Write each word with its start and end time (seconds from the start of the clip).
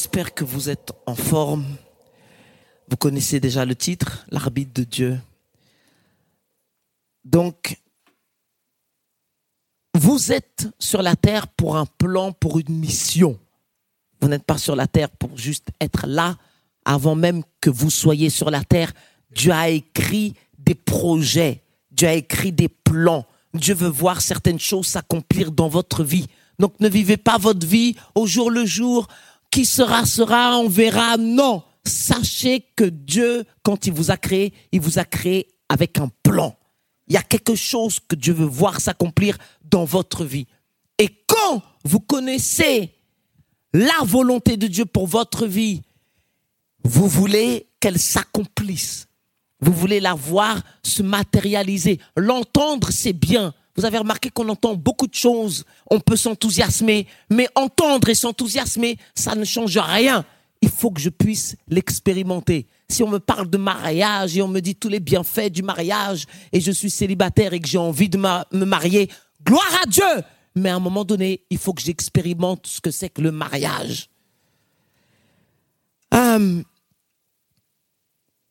J'espère 0.00 0.32
que 0.32 0.44
vous 0.44 0.70
êtes 0.70 0.92
en 1.04 1.14
forme. 1.14 1.66
Vous 2.88 2.96
connaissez 2.96 3.38
déjà 3.38 3.66
le 3.66 3.74
titre, 3.74 4.24
l'arbitre 4.30 4.72
de 4.72 4.84
Dieu. 4.84 5.20
Donc, 7.22 7.78
vous 9.92 10.32
êtes 10.32 10.68
sur 10.78 11.02
la 11.02 11.16
terre 11.16 11.48
pour 11.48 11.76
un 11.76 11.84
plan, 11.84 12.32
pour 12.32 12.58
une 12.58 12.78
mission. 12.78 13.38
Vous 14.22 14.28
n'êtes 14.28 14.44
pas 14.44 14.56
sur 14.56 14.74
la 14.74 14.86
terre 14.86 15.10
pour 15.10 15.36
juste 15.36 15.68
être 15.82 16.06
là. 16.06 16.38
Avant 16.86 17.14
même 17.14 17.42
que 17.60 17.68
vous 17.68 17.90
soyez 17.90 18.30
sur 18.30 18.50
la 18.50 18.64
terre, 18.64 18.94
Dieu 19.30 19.52
a 19.52 19.68
écrit 19.68 20.34
des 20.58 20.74
projets, 20.74 21.62
Dieu 21.90 22.08
a 22.08 22.14
écrit 22.14 22.52
des 22.52 22.70
plans. 22.70 23.26
Dieu 23.52 23.74
veut 23.74 23.88
voir 23.88 24.22
certaines 24.22 24.60
choses 24.60 24.86
s'accomplir 24.86 25.52
dans 25.52 25.68
votre 25.68 26.04
vie. 26.04 26.26
Donc 26.58 26.72
ne 26.80 26.88
vivez 26.88 27.16
pas 27.18 27.36
votre 27.36 27.66
vie 27.66 27.96
au 28.14 28.26
jour 28.26 28.50
le 28.50 28.64
jour. 28.64 29.08
Qui 29.50 29.64
sera, 29.64 30.06
sera, 30.06 30.58
on 30.58 30.68
verra. 30.68 31.16
Non. 31.16 31.62
Sachez 31.84 32.64
que 32.76 32.84
Dieu, 32.84 33.44
quand 33.62 33.86
il 33.86 33.92
vous 33.92 34.10
a 34.10 34.16
créé, 34.16 34.52
il 34.72 34.80
vous 34.80 34.98
a 34.98 35.04
créé 35.04 35.48
avec 35.68 35.98
un 35.98 36.10
plan. 36.22 36.56
Il 37.08 37.14
y 37.14 37.16
a 37.16 37.22
quelque 37.22 37.54
chose 37.54 37.98
que 38.00 38.14
Dieu 38.14 38.32
veut 38.32 38.46
voir 38.46 38.80
s'accomplir 38.80 39.36
dans 39.64 39.84
votre 39.84 40.24
vie. 40.24 40.46
Et 40.98 41.08
quand 41.26 41.62
vous 41.84 42.00
connaissez 42.00 42.90
la 43.72 44.04
volonté 44.04 44.56
de 44.56 44.66
Dieu 44.66 44.84
pour 44.84 45.06
votre 45.06 45.46
vie, 45.46 45.82
vous 46.84 47.08
voulez 47.08 47.66
qu'elle 47.80 47.98
s'accomplisse. 47.98 49.08
Vous 49.60 49.72
voulez 49.72 50.00
la 50.00 50.14
voir 50.14 50.62
se 50.82 51.02
matérialiser. 51.02 52.00
L'entendre, 52.16 52.90
c'est 52.90 53.12
bien. 53.12 53.54
Vous 53.76 53.84
avez 53.84 53.98
remarqué 53.98 54.30
qu'on 54.30 54.48
entend 54.48 54.74
beaucoup 54.74 55.06
de 55.06 55.14
choses. 55.14 55.64
On 55.90 56.00
peut 56.00 56.16
s'enthousiasmer, 56.16 57.06
mais 57.30 57.48
entendre 57.54 58.08
et 58.08 58.14
s'enthousiasmer, 58.14 58.98
ça 59.14 59.34
ne 59.34 59.44
change 59.44 59.78
rien. 59.78 60.24
Il 60.62 60.68
faut 60.68 60.90
que 60.90 61.00
je 61.00 61.08
puisse 61.08 61.56
l'expérimenter 61.68 62.66
si 62.90 63.02
on 63.02 63.08
me 63.08 63.18
parle 63.18 63.48
de 63.48 63.56
mariage 63.56 64.36
et 64.36 64.42
on 64.42 64.48
me 64.48 64.60
dit 64.60 64.74
tous 64.74 64.88
les 64.88 65.00
bienfaits 65.00 65.50
du 65.50 65.62
mariage 65.62 66.26
et 66.52 66.60
je 66.60 66.70
suis 66.72 66.90
célibataire 66.90 67.52
et 67.52 67.60
que 67.60 67.68
j'ai 67.68 67.78
envie 67.78 68.08
de 68.08 68.18
me 68.18 68.64
marier, 68.64 69.08
gloire 69.44 69.80
à 69.82 69.86
Dieu. 69.86 70.04
Mais 70.56 70.68
à 70.68 70.76
un 70.76 70.80
moment 70.80 71.04
donné, 71.04 71.42
il 71.50 71.58
faut 71.58 71.72
que 71.72 71.82
j'expérimente 71.82 72.66
ce 72.66 72.80
que 72.80 72.90
c'est 72.90 73.08
que 73.08 73.22
le 73.22 73.30
mariage. 73.32 74.08
Hum. 76.12 76.64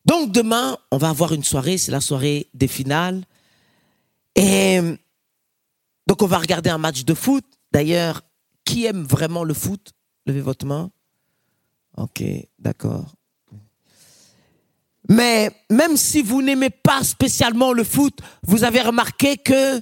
donc 0.06 0.32
demain, 0.32 0.78
on 0.90 0.96
va 0.96 1.10
avoir 1.10 1.34
une 1.34 1.44
soirée, 1.44 1.76
c'est 1.76 1.92
la 1.92 2.00
soirée 2.00 2.48
des 2.54 2.68
finales. 2.68 3.22
Et 4.34 4.80
donc 6.10 6.22
on 6.22 6.26
va 6.26 6.38
regarder 6.38 6.70
un 6.70 6.78
match 6.78 7.04
de 7.04 7.14
foot. 7.14 7.44
D'ailleurs, 7.70 8.22
qui 8.64 8.84
aime 8.84 9.04
vraiment 9.04 9.44
le 9.44 9.54
foot? 9.54 9.92
Levez 10.26 10.40
votre 10.40 10.66
main. 10.66 10.90
Ok, 11.96 12.24
d'accord. 12.58 13.14
Mais 15.08 15.52
même 15.70 15.96
si 15.96 16.20
vous 16.22 16.42
n'aimez 16.42 16.70
pas 16.70 17.04
spécialement 17.04 17.72
le 17.72 17.84
foot, 17.84 18.18
vous 18.42 18.64
avez 18.64 18.80
remarqué 18.80 19.36
que, 19.36 19.80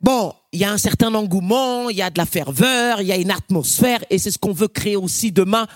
bon, 0.00 0.32
il 0.52 0.60
y 0.60 0.64
a 0.64 0.72
un 0.72 0.78
certain 0.78 1.14
engouement, 1.14 1.90
il 1.90 1.98
y 1.98 2.02
a 2.02 2.08
de 2.08 2.16
la 2.16 2.24
ferveur, 2.24 3.02
il 3.02 3.08
y 3.08 3.12
a 3.12 3.16
une 3.16 3.30
atmosphère, 3.30 4.02
et 4.08 4.16
c'est 4.16 4.30
ce 4.30 4.38
qu'on 4.38 4.54
veut 4.54 4.68
créer 4.68 4.96
aussi 4.96 5.32
demain. 5.32 5.66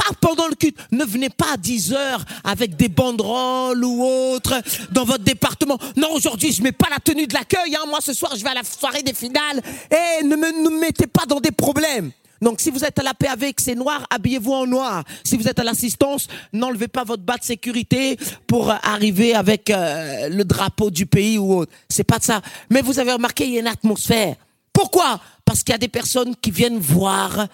Pas 0.00 0.14
pendant 0.20 0.48
le 0.48 0.54
culte. 0.54 0.76
Ne 0.92 1.04
venez 1.04 1.28
pas 1.28 1.52
à 1.54 1.56
10 1.56 1.92
heures 1.92 2.24
avec 2.44 2.76
des 2.76 2.88
banderoles 2.88 3.84
ou 3.84 4.04
autres 4.04 4.54
dans 4.90 5.04
votre 5.04 5.24
département. 5.24 5.78
Non, 5.96 6.08
aujourd'hui, 6.12 6.52
je 6.52 6.62
mets 6.62 6.72
pas 6.72 6.88
la 6.90 6.98
tenue 6.98 7.26
de 7.26 7.34
l'accueil. 7.34 7.74
Hein. 7.76 7.84
Moi, 7.88 7.98
ce 8.00 8.14
soir, 8.14 8.32
je 8.36 8.42
vais 8.42 8.50
à 8.50 8.54
la 8.54 8.64
soirée 8.64 9.02
des 9.02 9.12
finales. 9.12 9.60
Et 9.90 10.24
ne 10.24 10.36
me, 10.36 10.64
ne 10.64 10.70
me 10.70 10.80
mettez 10.80 11.06
pas 11.06 11.26
dans 11.26 11.40
des 11.40 11.50
problèmes. 11.50 12.12
Donc 12.40 12.60
si 12.60 12.70
vous 12.70 12.84
êtes 12.84 12.98
à 12.98 13.02
la 13.02 13.12
PAV 13.12 13.52
que 13.52 13.62
c'est 13.62 13.74
noir, 13.74 14.06
habillez-vous 14.08 14.52
en 14.52 14.66
noir. 14.66 15.04
Si 15.24 15.36
vous 15.36 15.46
êtes 15.46 15.58
à 15.58 15.64
l'assistance, 15.64 16.26
n'enlevez 16.52 16.88
pas 16.88 17.04
votre 17.04 17.22
bas 17.22 17.36
de 17.36 17.44
sécurité 17.44 18.16
pour 18.46 18.70
arriver 18.70 19.34
avec 19.34 19.68
euh, 19.68 20.30
le 20.30 20.44
drapeau 20.44 20.90
du 20.90 21.04
pays 21.04 21.36
ou 21.36 21.58
autre. 21.58 21.72
C'est 21.88 22.04
pas 22.04 22.18
de 22.18 22.24
ça. 22.24 22.40
Mais 22.70 22.80
vous 22.80 22.98
avez 22.98 23.12
remarqué, 23.12 23.44
il 23.44 23.52
y 23.52 23.56
a 23.58 23.60
une 23.60 23.66
atmosphère. 23.66 24.36
Pourquoi? 24.72 25.20
Parce 25.44 25.62
qu'il 25.62 25.72
y 25.72 25.74
a 25.74 25.78
des 25.78 25.88
personnes 25.88 26.34
qui 26.36 26.50
viennent 26.50 26.78
voir 26.78 27.46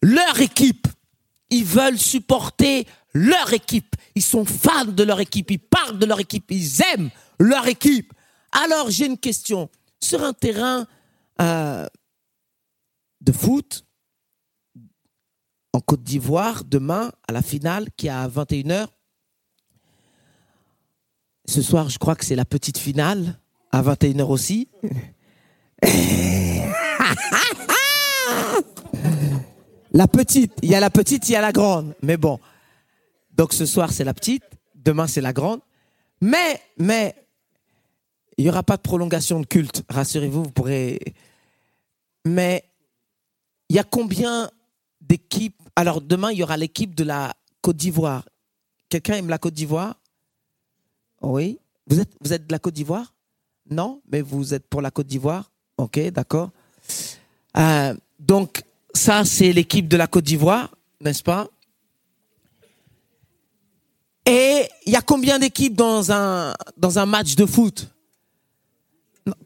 leur 0.00 0.40
équipe. 0.40 0.88
Ils 1.52 1.66
veulent 1.66 1.98
supporter 1.98 2.86
leur 3.12 3.52
équipe. 3.52 3.94
Ils 4.14 4.22
sont 4.22 4.46
fans 4.46 4.86
de 4.86 5.02
leur 5.02 5.20
équipe. 5.20 5.50
Ils 5.50 5.58
parlent 5.58 5.98
de 5.98 6.06
leur 6.06 6.18
équipe. 6.18 6.50
Ils 6.50 6.80
aiment 6.94 7.10
leur 7.38 7.68
équipe. 7.68 8.14
Alors 8.52 8.90
j'ai 8.90 9.04
une 9.06 9.18
question. 9.18 9.68
Sur 10.00 10.24
un 10.24 10.32
terrain 10.32 10.86
euh, 11.42 11.86
de 13.20 13.32
foot, 13.32 13.84
en 15.74 15.80
Côte 15.80 16.02
d'Ivoire 16.02 16.64
demain 16.64 17.12
à 17.28 17.32
la 17.32 17.42
finale 17.42 17.88
qui 17.98 18.06
est 18.06 18.10
à 18.10 18.26
21h. 18.28 18.86
Ce 21.46 21.60
soir, 21.60 21.90
je 21.90 21.98
crois 21.98 22.16
que 22.16 22.24
c'est 22.24 22.34
la 22.34 22.46
petite 22.46 22.78
finale 22.78 23.38
à 23.72 23.82
21h 23.82 24.22
aussi. 24.22 24.70
la 29.92 30.08
petite, 30.08 30.52
il 30.62 30.70
y 30.70 30.74
a 30.74 30.80
la 30.80 30.90
petite, 30.90 31.28
il 31.28 31.32
y 31.32 31.36
a 31.36 31.40
la 31.40 31.52
grande. 31.52 31.94
Mais 32.02 32.16
bon. 32.16 32.40
Donc 33.34 33.52
ce 33.52 33.66
soir, 33.66 33.92
c'est 33.92 34.04
la 34.04 34.14
petite, 34.14 34.44
demain, 34.74 35.06
c'est 35.06 35.20
la 35.20 35.32
grande. 35.32 35.60
Mais, 36.20 36.60
mais, 36.78 37.14
il 38.36 38.44
n'y 38.44 38.50
aura 38.50 38.62
pas 38.62 38.76
de 38.76 38.82
prolongation 38.82 39.40
de 39.40 39.46
culte, 39.46 39.84
rassurez-vous, 39.88 40.44
vous 40.44 40.50
pourrez. 40.50 41.00
Mais, 42.24 42.64
il 43.68 43.76
y 43.76 43.78
a 43.78 43.84
combien 43.84 44.50
d'équipes 45.00 45.62
alors 45.76 46.00
demain, 46.00 46.30
il 46.30 46.38
y 46.38 46.42
aura 46.42 46.56
l'équipe 46.56 46.94
de 46.94 47.04
la 47.04 47.34
Côte 47.62 47.76
d'Ivoire. 47.76 48.28
Quelqu'un 48.88 49.14
aime 49.14 49.28
la 49.28 49.38
Côte 49.38 49.54
d'Ivoire? 49.54 49.96
Oui. 51.22 51.58
Vous 51.86 52.00
êtes, 52.00 52.10
vous 52.20 52.32
êtes 52.32 52.46
de 52.46 52.52
la 52.52 52.58
Côte 52.58 52.74
d'Ivoire? 52.74 53.14
Non, 53.70 54.02
mais 54.10 54.20
vous 54.20 54.54
êtes 54.54 54.66
pour 54.66 54.82
la 54.82 54.90
Côte 54.90 55.06
d'Ivoire 55.06 55.50
Ok, 55.78 55.98
d'accord. 56.10 56.50
Euh, 57.56 57.94
donc, 58.18 58.62
ça, 58.94 59.24
c'est 59.24 59.52
l'équipe 59.52 59.88
de 59.88 59.96
la 59.96 60.06
Côte 60.06 60.24
d'Ivoire, 60.24 60.70
n'est-ce 61.00 61.22
pas? 61.22 61.48
Et 64.26 64.68
il 64.86 64.92
y 64.92 64.96
a 64.96 65.00
combien 65.00 65.38
d'équipes 65.38 65.74
dans 65.74 66.12
un, 66.12 66.54
dans 66.76 66.98
un 66.98 67.06
match 67.06 67.34
de 67.34 67.46
foot? 67.46 67.88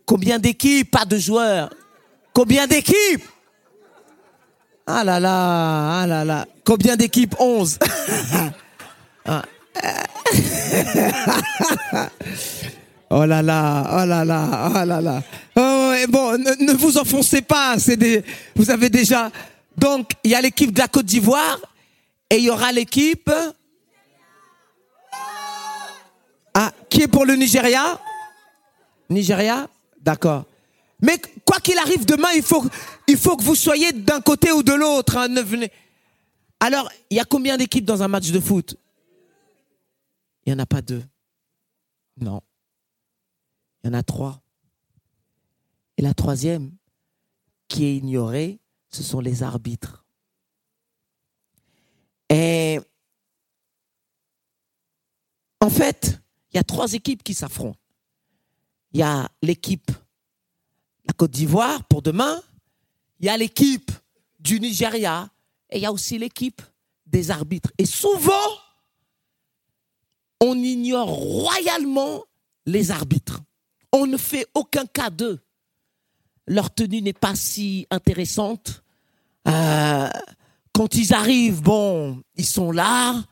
Combien 0.05 0.39
d'équipes? 0.39 0.91
Pas 0.91 1.05
de 1.05 1.17
joueurs. 1.17 1.71
Combien 2.33 2.67
d'équipes? 2.67 3.25
Ah 4.87 5.03
là 5.03 5.19
là, 5.19 6.03
ah 6.03 6.07
là 6.07 6.25
là. 6.25 6.47
Combien 6.65 6.97
d'équipes? 6.97 7.35
11 7.39 7.79
ah. 9.25 9.43
Oh 13.09 13.25
là 13.25 13.41
là, 13.41 14.03
oh 14.03 14.07
là 14.07 14.25
là, 14.25 14.71
oh 14.71 14.85
là 14.85 15.01
là. 15.01 15.23
Oh, 15.55 15.95
bon, 16.09 16.39
ne, 16.39 16.73
vous 16.73 16.99
enfoncez 16.99 17.41
pas, 17.41 17.77
vous 18.57 18.71
avez 18.71 18.91
déjà. 18.91 19.31
Donc, 19.77 20.11
il 20.25 20.33
y 20.33 20.35
a 20.35 20.41
l'équipe 20.41 20.73
de 20.73 20.79
la 20.79 20.89
Côte 20.89 21.07
d'Ivoire 21.07 21.61
et 22.29 22.39
il 22.39 22.45
y 22.45 22.51
aura 22.51 22.73
l'équipe. 22.73 23.31
Ah, 26.55 26.73
qui 26.89 27.03
est 27.03 27.09
pour 27.09 27.25
le 27.25 27.37
Nigeria? 27.37 28.01
Nigeria? 29.09 29.69
D'accord. 30.01 30.45
Mais 31.01 31.21
quoi 31.45 31.61
qu'il 31.61 31.79
arrive 31.79 32.07
demain, 32.07 32.31
il 32.35 32.43
faut, 32.43 32.65
il 33.07 33.17
faut 33.17 33.37
que 33.37 33.45
vous 33.45 33.55
soyez 33.55 33.93
d'un 33.93 34.21
côté 34.21 34.51
ou 34.51 34.63
de 34.63 34.73
l'autre. 34.73 35.17
Hein, 35.17 35.33
Alors, 36.59 36.91
il 37.11 37.19
y 37.19 37.21
a 37.21 37.25
combien 37.25 37.57
d'équipes 37.57 37.85
dans 37.85 38.03
un 38.03 38.09
match 38.09 38.31
de 38.31 38.41
foot? 38.41 38.75
Il 40.45 40.53
n'y 40.53 40.59
en 40.59 40.63
a 40.63 40.67
pas 40.67 40.81
deux. 40.81 41.05
Non. 42.19 42.41
Il 43.87 43.91
y 43.91 43.95
en 43.95 43.99
a 43.99 44.03
trois. 44.03 44.43
Et 45.97 46.03
la 46.03 46.13
troisième, 46.13 46.75
qui 47.69 47.85
est 47.85 47.97
ignorée, 47.97 48.59
ce 48.89 49.05
sont 49.05 49.21
les 49.21 49.45
arbitres. 49.45 50.05
Et 52.29 52.81
en 55.61 55.71
fait, 55.71 56.21
il 56.51 56.57
y 56.57 56.59
a 56.59 56.65
trois 56.65 56.95
équipes 56.95 57.23
qui 57.23 57.33
s'affrontent. 57.33 57.79
Il 58.91 58.99
y 58.99 59.05
a 59.05 59.31
l'équipe 59.41 59.93
la 61.07 61.13
Côte 61.13 61.31
d'Ivoire 61.31 61.85
pour 61.85 62.03
demain, 62.03 62.43
il 63.21 63.27
y 63.27 63.29
a 63.29 63.37
l'équipe 63.37 63.93
du 64.41 64.59
Nigeria 64.59 65.31
et 65.71 65.77
il 65.77 65.83
y 65.83 65.87
a 65.87 65.93
aussi 65.93 66.19
l'équipe 66.19 66.61
des 67.07 67.31
arbitres. 67.31 67.71
Et 67.79 67.87
souvent, 67.87 68.51
on 70.41 70.57
ignore 70.57 71.07
royalement 71.07 72.25
les 72.67 72.91
arbitres. 72.91 73.36
On 73.99 74.07
ne 74.07 74.19
fait 74.19 74.47
aucun 74.53 74.85
cas 74.85 75.09
d'eux. 75.09 75.39
Leur 76.47 76.73
tenue 76.73 77.01
n'est 77.01 77.15
pas 77.15 77.35
si 77.35 77.87
intéressante. 77.91 78.83
Euh, 79.49 80.09
quand 80.75 80.95
ils 80.97 81.15
arrivent, 81.15 81.63
bon, 81.63 82.23
ils 82.37 82.45
sont 82.45 82.73
là. 82.73 83.25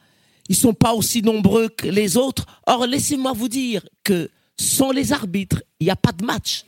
Ils 0.49 0.57
sont 0.57 0.73
pas 0.73 0.95
aussi 0.95 1.21
nombreux 1.21 1.69
que 1.69 1.87
les 1.87 2.17
autres. 2.17 2.47
Or, 2.67 2.87
laissez-moi 2.87 3.35
vous 3.35 3.49
dire 3.49 3.87
que 4.05 4.31
sans 4.59 4.91
les 4.91 5.13
arbitres, 5.13 5.63
il 5.81 5.85
n'y 5.85 5.91
a 5.91 5.97
pas 5.97 6.13
de 6.13 6.25
match 6.25 6.65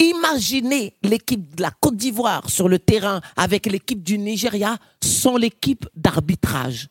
Imaginez 0.00 0.94
l'équipe 1.02 1.56
de 1.56 1.62
la 1.62 1.70
Côte 1.72 1.96
d'Ivoire 1.96 2.48
sur 2.48 2.68
le 2.68 2.78
terrain 2.78 3.20
avec 3.36 3.66
l'équipe 3.66 4.02
du 4.02 4.18
Nigeria 4.18 4.76
sans 5.02 5.36
l'équipe 5.38 5.88
d'arbitrage. 5.96 6.88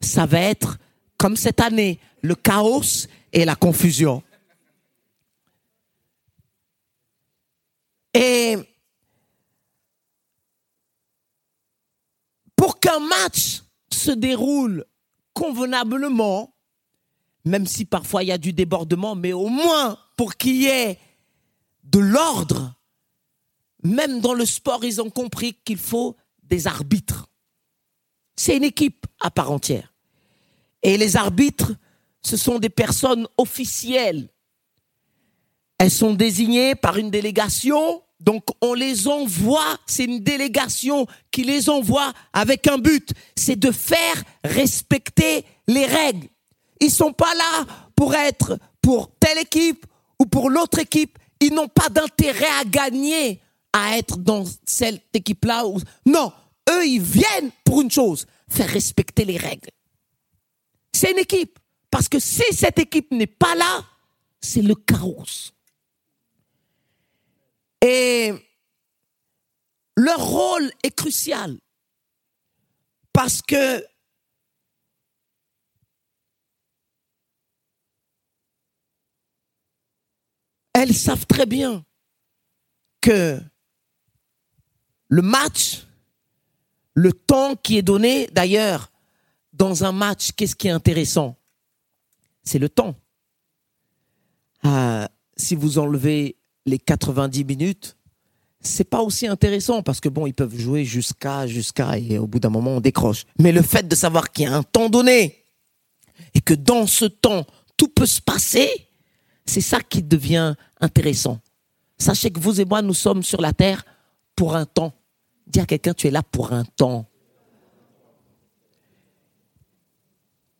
Ça 0.00 0.26
va 0.26 0.40
être, 0.40 0.78
comme 1.16 1.36
cette 1.36 1.60
année, 1.60 2.00
le 2.22 2.34
chaos 2.34 3.06
et 3.32 3.44
la 3.46 3.54
confusion. 3.54 4.22
Et 8.14 8.56
pour 12.56 12.80
qu'un 12.80 13.00
match 13.00 13.62
se 13.92 14.10
déroule 14.10 14.84
convenablement, 15.32 16.54
même 17.44 17.66
si 17.66 17.84
parfois 17.84 18.22
il 18.22 18.28
y 18.28 18.32
a 18.32 18.38
du 18.38 18.52
débordement, 18.52 19.14
mais 19.14 19.32
au 19.32 19.48
moins 19.48 19.98
pour 20.16 20.36
qu'il 20.36 20.56
y 20.56 20.66
ait 20.66 20.98
de 21.84 21.98
l'ordre, 21.98 22.74
même 23.82 24.20
dans 24.20 24.34
le 24.34 24.44
sport, 24.44 24.84
ils 24.84 25.00
ont 25.00 25.10
compris 25.10 25.54
qu'il 25.64 25.78
faut 25.78 26.16
des 26.42 26.66
arbitres. 26.66 27.28
C'est 28.36 28.56
une 28.56 28.64
équipe 28.64 29.06
à 29.20 29.30
part 29.30 29.50
entière. 29.50 29.94
Et 30.82 30.96
les 30.96 31.16
arbitres, 31.16 31.74
ce 32.22 32.36
sont 32.36 32.58
des 32.58 32.68
personnes 32.68 33.26
officielles. 33.38 34.28
Elles 35.80 35.90
sont 35.90 36.12
désignées 36.12 36.74
par 36.74 36.98
une 36.98 37.10
délégation, 37.10 38.02
donc 38.20 38.44
on 38.60 38.74
les 38.74 39.08
envoie, 39.08 39.78
c'est 39.86 40.04
une 40.04 40.20
délégation 40.20 41.06
qui 41.30 41.42
les 41.42 41.70
envoie 41.70 42.12
avec 42.34 42.66
un 42.66 42.76
but, 42.76 43.12
c'est 43.34 43.58
de 43.58 43.72
faire 43.72 44.22
respecter 44.44 45.42
les 45.66 45.86
règles. 45.86 46.28
Ils 46.80 46.90
sont 46.90 47.14
pas 47.14 47.34
là 47.34 47.64
pour 47.96 48.14
être 48.14 48.58
pour 48.82 49.10
telle 49.18 49.38
équipe 49.38 49.86
ou 50.18 50.26
pour 50.26 50.50
l'autre 50.50 50.80
équipe. 50.80 51.18
Ils 51.40 51.54
n'ont 51.54 51.68
pas 51.68 51.88
d'intérêt 51.88 52.60
à 52.60 52.64
gagner 52.66 53.40
à 53.72 53.96
être 53.96 54.18
dans 54.18 54.44
cette 54.66 55.02
équipe-là. 55.14 55.64
Non, 56.04 56.30
eux, 56.68 56.86
ils 56.86 57.00
viennent 57.00 57.52
pour 57.64 57.80
une 57.80 57.90
chose, 57.90 58.26
faire 58.50 58.68
respecter 58.68 59.24
les 59.24 59.38
règles. 59.38 59.70
C'est 60.92 61.12
une 61.12 61.20
équipe. 61.20 61.58
Parce 61.90 62.06
que 62.06 62.18
si 62.18 62.44
cette 62.52 62.78
équipe 62.78 63.12
n'est 63.12 63.26
pas 63.26 63.54
là, 63.54 63.82
c'est 64.42 64.60
le 64.60 64.74
chaos. 64.74 65.54
Et 67.82 68.32
leur 69.96 70.24
rôle 70.24 70.70
est 70.82 70.94
crucial. 70.94 71.58
Parce 73.12 73.42
que 73.42 73.84
elles 80.74 80.94
savent 80.94 81.26
très 81.26 81.46
bien 81.46 81.84
que 83.00 83.40
le 85.08 85.22
match, 85.22 85.86
le 86.94 87.12
temps 87.12 87.56
qui 87.56 87.76
est 87.76 87.82
donné, 87.82 88.28
d'ailleurs, 88.28 88.90
dans 89.52 89.84
un 89.84 89.92
match, 89.92 90.32
qu'est-ce 90.32 90.54
qui 90.54 90.68
est 90.68 90.72
intéressant? 90.72 91.36
C'est 92.42 92.58
le 92.58 92.68
temps. 92.68 92.96
Ah, 94.62 95.10
si 95.36 95.54
vous 95.54 95.78
enlevez 95.78 96.36
les 96.66 96.78
90 96.78 97.44
minutes, 97.44 97.96
c'est 98.60 98.84
pas 98.84 99.00
aussi 99.00 99.26
intéressant 99.26 99.82
parce 99.82 100.00
que 100.00 100.08
bon, 100.08 100.26
ils 100.26 100.34
peuvent 100.34 100.56
jouer 100.56 100.84
jusqu'à, 100.84 101.46
jusqu'à, 101.46 101.98
et 101.98 102.18
au 102.18 102.26
bout 102.26 102.40
d'un 102.40 102.50
moment, 102.50 102.72
on 102.72 102.80
décroche. 102.80 103.24
Mais 103.38 103.52
le 103.52 103.62
fait 103.62 103.88
de 103.88 103.94
savoir 103.94 104.30
qu'il 104.30 104.44
y 104.44 104.46
a 104.46 104.54
un 104.54 104.62
temps 104.62 104.90
donné 104.90 105.44
et 106.34 106.40
que 106.40 106.54
dans 106.54 106.86
ce 106.86 107.06
temps, 107.06 107.46
tout 107.76 107.88
peut 107.88 108.06
se 108.06 108.20
passer, 108.20 108.68
c'est 109.46 109.62
ça 109.62 109.80
qui 109.80 110.02
devient 110.02 110.54
intéressant. 110.80 111.40
Sachez 111.98 112.30
que 112.30 112.40
vous 112.40 112.60
et 112.60 112.64
moi, 112.64 112.82
nous 112.82 112.94
sommes 112.94 113.22
sur 113.22 113.40
la 113.40 113.52
terre 113.52 113.84
pour 114.36 114.54
un 114.54 114.66
temps. 114.66 114.92
Dis 115.46 115.60
à 115.60 115.66
quelqu'un, 115.66 115.94
tu 115.94 116.06
es 116.06 116.10
là 116.10 116.22
pour 116.22 116.52
un 116.52 116.64
temps. 116.64 117.06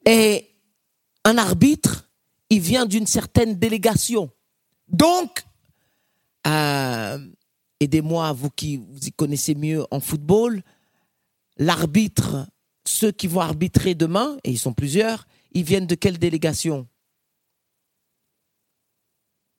Et 0.06 0.50
un 1.24 1.38
arbitre, 1.38 2.08
il 2.48 2.60
vient 2.60 2.86
d'une 2.86 3.06
certaine 3.06 3.58
délégation. 3.58 4.30
Donc, 4.88 5.44
euh, 6.46 7.18
aidez-moi, 7.80 8.32
vous 8.32 8.50
qui 8.50 8.76
vous 8.76 9.06
y 9.06 9.12
connaissez 9.12 9.54
mieux 9.54 9.84
en 9.90 10.00
football, 10.00 10.62
l'arbitre, 11.56 12.46
ceux 12.84 13.12
qui 13.12 13.26
vont 13.26 13.40
arbitrer 13.40 13.94
demain, 13.94 14.36
et 14.44 14.50
ils 14.50 14.58
sont 14.58 14.72
plusieurs, 14.72 15.26
ils 15.52 15.64
viennent 15.64 15.86
de 15.86 15.94
quelle 15.94 16.18
délégation? 16.18 16.86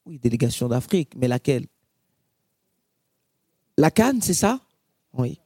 Oui, 0.06 0.18
délégation 0.18 0.68
d'Afrique, 0.68 1.12
mais 1.16 1.28
laquelle? 1.28 1.68
La 3.78 3.92
Cannes, 3.92 4.22
c'est 4.22 4.34
ça? 4.34 4.60
Oui. 5.14 5.40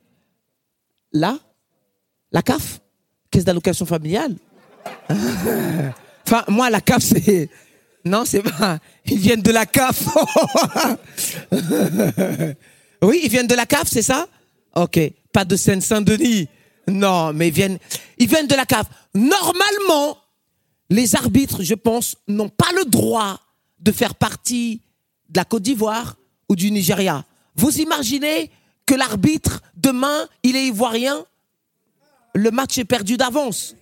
Là? 1.11 1.39
La 2.31 2.41
CAF 2.41 2.81
Caisse 3.31 3.45
d'allocation 3.45 3.85
familiale? 3.85 4.35
Enfin, 6.27 6.43
moi, 6.47 6.71
la 6.71 6.81
CAF, 6.81 7.03
c'est. 7.03 7.51
Non, 8.05 8.23
c'est 8.23 8.43
pas. 8.43 8.79
Ils 9.05 9.17
viennent 9.17 9.41
de 9.41 9.51
la 9.51 9.65
CAF. 9.65 10.07
oui, 13.01 13.21
ils 13.23 13.29
viennent 13.29 13.47
de 13.47 13.55
la 13.55 13.65
CAF, 13.65 13.87
c'est 13.87 14.03
ça? 14.03 14.27
Ok. 14.75 14.99
Pas 15.33 15.43
de 15.43 15.55
Seine-Saint-Denis. 15.55 16.47
Non, 16.87 17.33
mais 17.33 17.47
ils 17.47 17.53
viennent, 17.53 17.79
ils 18.19 18.27
viennent 18.27 18.47
de 18.47 18.55
la 18.55 18.65
CAF. 18.65 18.87
Normalement, 19.15 20.17
les 20.91 21.15
arbitres, 21.15 21.63
je 21.63 21.73
pense, 21.73 22.15
n'ont 22.27 22.49
pas 22.49 22.71
le 22.77 22.85
droit 22.85 23.39
de 23.79 23.91
faire 23.91 24.13
partie 24.13 24.81
de 25.29 25.39
la 25.39 25.45
Côte 25.45 25.63
d'Ivoire 25.63 26.15
ou 26.47 26.55
du 26.55 26.69
Nigeria. 26.71 27.25
Vous 27.55 27.79
imaginez 27.79 28.51
que 28.85 28.93
l'arbitre, 28.93 29.63
demain, 29.75 30.27
il 30.43 30.55
est 30.55 30.67
ivoirien? 30.67 31.25
Le 32.35 32.51
match 32.51 32.77
est 32.77 32.85
perdu 32.85 33.17
d'avance. 33.17 33.75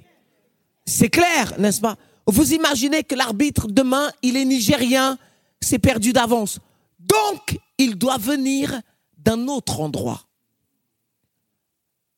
C'est 0.86 1.10
clair, 1.10 1.54
n'est-ce 1.60 1.82
pas? 1.82 1.98
Vous 2.26 2.54
imaginez 2.54 3.04
que 3.04 3.16
l'arbitre, 3.16 3.68
demain, 3.68 4.12
il 4.22 4.38
est 4.38 4.46
nigérien, 4.46 5.18
c'est 5.62 5.80
perdu 5.80 6.14
d'avance. 6.14 6.60
Donc, 7.00 7.60
il 7.78 7.96
doit 7.96 8.18
venir 8.18 8.82
d'un 9.18 9.48
autre 9.48 9.80
endroit 9.80 10.24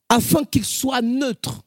afin 0.09 0.43
qu'il 0.43 0.65
soit 0.65 1.01
neutre. 1.01 1.61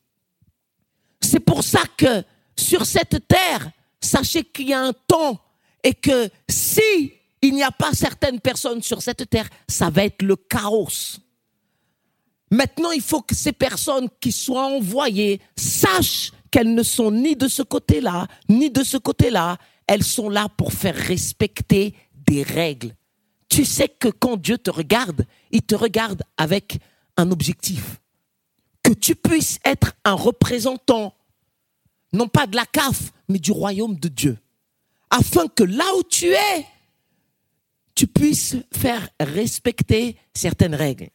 C'est 1.20 1.41
pour 1.41 1.65
ça 1.65 1.82
que 1.96 2.22
sur 2.56 2.86
cette 2.86 3.27
terre, 3.27 3.70
sachez 4.01 4.44
qu'il 4.44 4.69
y 4.69 4.72
a 4.72 4.81
un 4.81 4.93
temps 4.93 5.41
et 5.82 5.94
que 5.94 6.31
si 6.48 7.13
il 7.41 7.55
n'y 7.55 7.63
a 7.63 7.70
pas 7.70 7.93
certaines 7.93 8.41
personnes 8.41 8.82
sur 8.82 9.03
cette 9.03 9.29
terre, 9.29 9.48
ça 9.69 9.91
va 9.91 10.05
être 10.05 10.22
le 10.22 10.36
chaos. 10.36 11.19
Maintenant, 12.51 12.93
il 12.93 13.03
faut 13.03 13.20
que 13.20 13.34
ces 13.34 13.53
personnes 13.53 14.08
qui 14.20 14.32
soient 14.32 14.67
envoyées 14.67 15.41
sachent 15.56 16.32
qu'elles 16.50 16.74
ne 16.74 16.82
sont 16.82 17.10
ni 17.10 17.36
de 17.36 17.48
ce 17.48 17.62
côté-là, 17.62 18.26
ni 18.48 18.70
de 18.70 18.82
ce 18.82 18.96
côté-là. 18.96 19.58
Elles 19.86 20.05
sont 20.05 20.28
là 20.28 20.48
pour 20.56 20.72
faire 20.72 20.96
respecter 20.96 21.94
des 22.26 22.43
règles. 22.43 22.94
Tu 23.48 23.64
sais 23.64 23.88
que 23.88 24.08
quand 24.08 24.36
Dieu 24.36 24.58
te 24.58 24.70
regarde, 24.70 25.24
il 25.50 25.62
te 25.62 25.74
regarde 25.74 26.22
avec 26.36 26.78
un 27.17 27.31
objectif. 27.31 28.00
Que 28.82 28.93
tu 28.93 29.14
puisses 29.14 29.58
être 29.64 29.94
un 30.05 30.14
représentant, 30.14 31.14
non 32.12 32.28
pas 32.28 32.46
de 32.46 32.56
la 32.56 32.67
CAF, 32.67 33.12
mais 33.28 33.38
du 33.38 33.52
royaume 33.52 33.96
de 33.96 34.08
Dieu 34.08 34.38
afin 35.10 35.48
que 35.48 35.64
là 35.64 35.84
où 35.96 36.02
tu 36.02 36.26
es, 36.26 36.67
tu 37.94 38.06
puisses 38.06 38.56
faire 38.72 39.08
respecter 39.20 40.17
certaines 40.34 40.74
règles. 40.74 41.08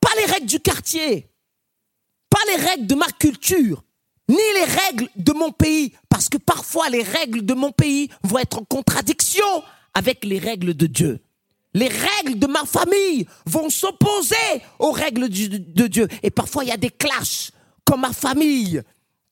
Pas 0.00 0.10
les 0.18 0.32
règles 0.32 0.46
du 0.46 0.60
quartier, 0.60 1.28
les 2.48 2.62
règles 2.62 2.86
de 2.86 2.94
ma 2.94 3.06
culture, 3.06 3.84
ni 4.28 4.36
les 4.36 4.64
règles 4.64 5.08
de 5.16 5.32
mon 5.32 5.50
pays, 5.50 5.92
parce 6.08 6.28
que 6.28 6.38
parfois 6.38 6.88
les 6.90 7.02
règles 7.02 7.44
de 7.44 7.54
mon 7.54 7.72
pays 7.72 8.10
vont 8.22 8.38
être 8.38 8.58
en 8.58 8.64
contradiction 8.64 9.46
avec 9.94 10.24
les 10.24 10.38
règles 10.38 10.74
de 10.74 10.86
Dieu. 10.86 11.20
Les 11.74 11.88
règles 11.88 12.38
de 12.38 12.46
ma 12.46 12.64
famille 12.64 13.26
vont 13.46 13.70
s'opposer 13.70 14.36
aux 14.78 14.92
règles 14.92 15.28
de 15.28 15.86
Dieu. 15.86 16.08
Et 16.22 16.30
parfois 16.30 16.64
il 16.64 16.68
y 16.68 16.72
a 16.72 16.76
des 16.76 16.90
clashs, 16.90 17.50
comme 17.84 18.00
ma 18.00 18.12
famille 18.12 18.82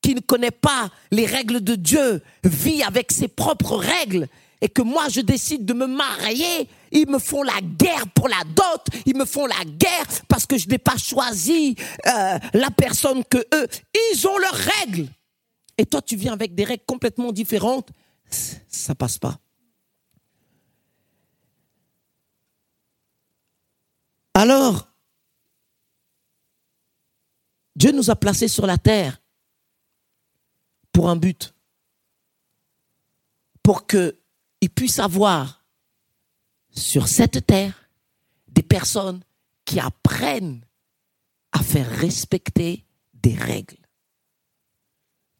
qui 0.02 0.14
ne 0.14 0.20
connaît 0.20 0.50
pas 0.50 0.90
les 1.10 1.26
règles 1.26 1.62
de 1.62 1.74
Dieu 1.74 2.22
vit 2.44 2.82
avec 2.82 3.10
ses 3.10 3.28
propres 3.28 3.76
règles 3.76 4.28
et 4.60 4.68
que 4.68 4.82
moi 4.82 5.08
je 5.10 5.20
décide 5.20 5.64
de 5.64 5.74
me 5.74 5.86
marier, 5.86 6.68
ils 6.92 7.08
me 7.08 7.18
font 7.18 7.42
la 7.42 7.60
guerre 7.60 8.08
pour 8.14 8.28
la 8.28 8.42
dot, 8.44 8.86
ils 9.04 9.16
me 9.16 9.24
font 9.24 9.46
la 9.46 9.64
guerre 9.64 10.06
parce 10.28 10.46
que 10.46 10.58
je 10.58 10.68
n'ai 10.68 10.78
pas 10.78 10.96
choisi 10.96 11.76
euh, 12.06 12.38
la 12.54 12.70
personne 12.70 13.24
que 13.24 13.38
eux, 13.38 13.68
ils 14.12 14.26
ont 14.26 14.38
leurs 14.38 14.54
règles. 14.80 15.08
Et 15.78 15.86
toi 15.86 16.02
tu 16.02 16.16
viens 16.16 16.32
avec 16.32 16.54
des 16.54 16.64
règles 16.64 16.84
complètement 16.86 17.32
différentes, 17.32 17.90
ça 18.68 18.94
passe 18.94 19.18
pas. 19.18 19.38
Alors, 24.34 24.86
Dieu 27.74 27.92
nous 27.92 28.10
a 28.10 28.16
placés 28.16 28.48
sur 28.48 28.66
la 28.66 28.76
terre 28.76 29.18
pour 30.92 31.08
un 31.08 31.16
but. 31.16 31.54
Pour 33.62 33.86
qu'il 33.86 34.70
puisse 34.74 34.98
avoir 34.98 35.55
sur 36.76 37.08
cette 37.08 37.46
terre 37.46 37.88
des 38.48 38.62
personnes 38.62 39.22
qui 39.64 39.80
apprennent 39.80 40.64
à 41.52 41.62
faire 41.62 41.90
respecter 41.90 42.84
des 43.14 43.34
règles. 43.34 43.78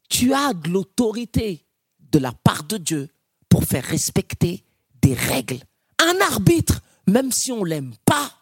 Tu 0.09 0.33
as 0.33 0.53
de 0.53 0.69
l'autorité 0.69 1.65
de 1.99 2.19
la 2.19 2.31
part 2.31 2.63
de 2.63 2.77
Dieu 2.77 3.09
pour 3.49 3.63
faire 3.63 3.83
respecter 3.83 4.63
des 5.01 5.13
règles. 5.13 5.59
Un 5.99 6.19
arbitre, 6.31 6.81
même 7.07 7.31
si 7.31 7.51
on 7.51 7.63
l'aime 7.63 7.93
pas, 8.05 8.33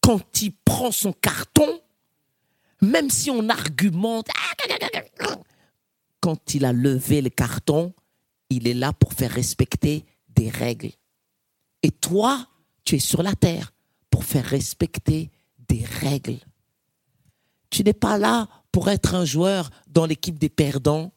quand 0.00 0.42
il 0.42 0.52
prend 0.64 0.92
son 0.92 1.12
carton, 1.12 1.80
même 2.80 3.10
si 3.10 3.30
on 3.30 3.48
argumente, 3.48 4.28
quand 6.20 6.54
il 6.54 6.64
a 6.64 6.72
levé 6.72 7.22
le 7.22 7.30
carton, 7.30 7.92
il 8.50 8.68
est 8.68 8.74
là 8.74 8.92
pour 8.92 9.12
faire 9.12 9.30
respecter 9.30 10.04
des 10.28 10.50
règles. 10.50 10.92
Et 11.86 11.92
toi, 11.92 12.48
tu 12.82 12.96
es 12.96 12.98
sur 12.98 13.22
la 13.22 13.36
terre 13.36 13.72
pour 14.10 14.24
faire 14.24 14.44
respecter 14.44 15.30
des 15.68 15.84
règles. 15.84 16.40
Tu 17.70 17.84
n'es 17.84 17.92
pas 17.92 18.18
là 18.18 18.48
pour 18.72 18.90
être 18.90 19.14
un 19.14 19.24
joueur 19.24 19.70
dans 19.86 20.04
l'équipe 20.04 20.36
des 20.36 20.48
perdants, 20.48 21.12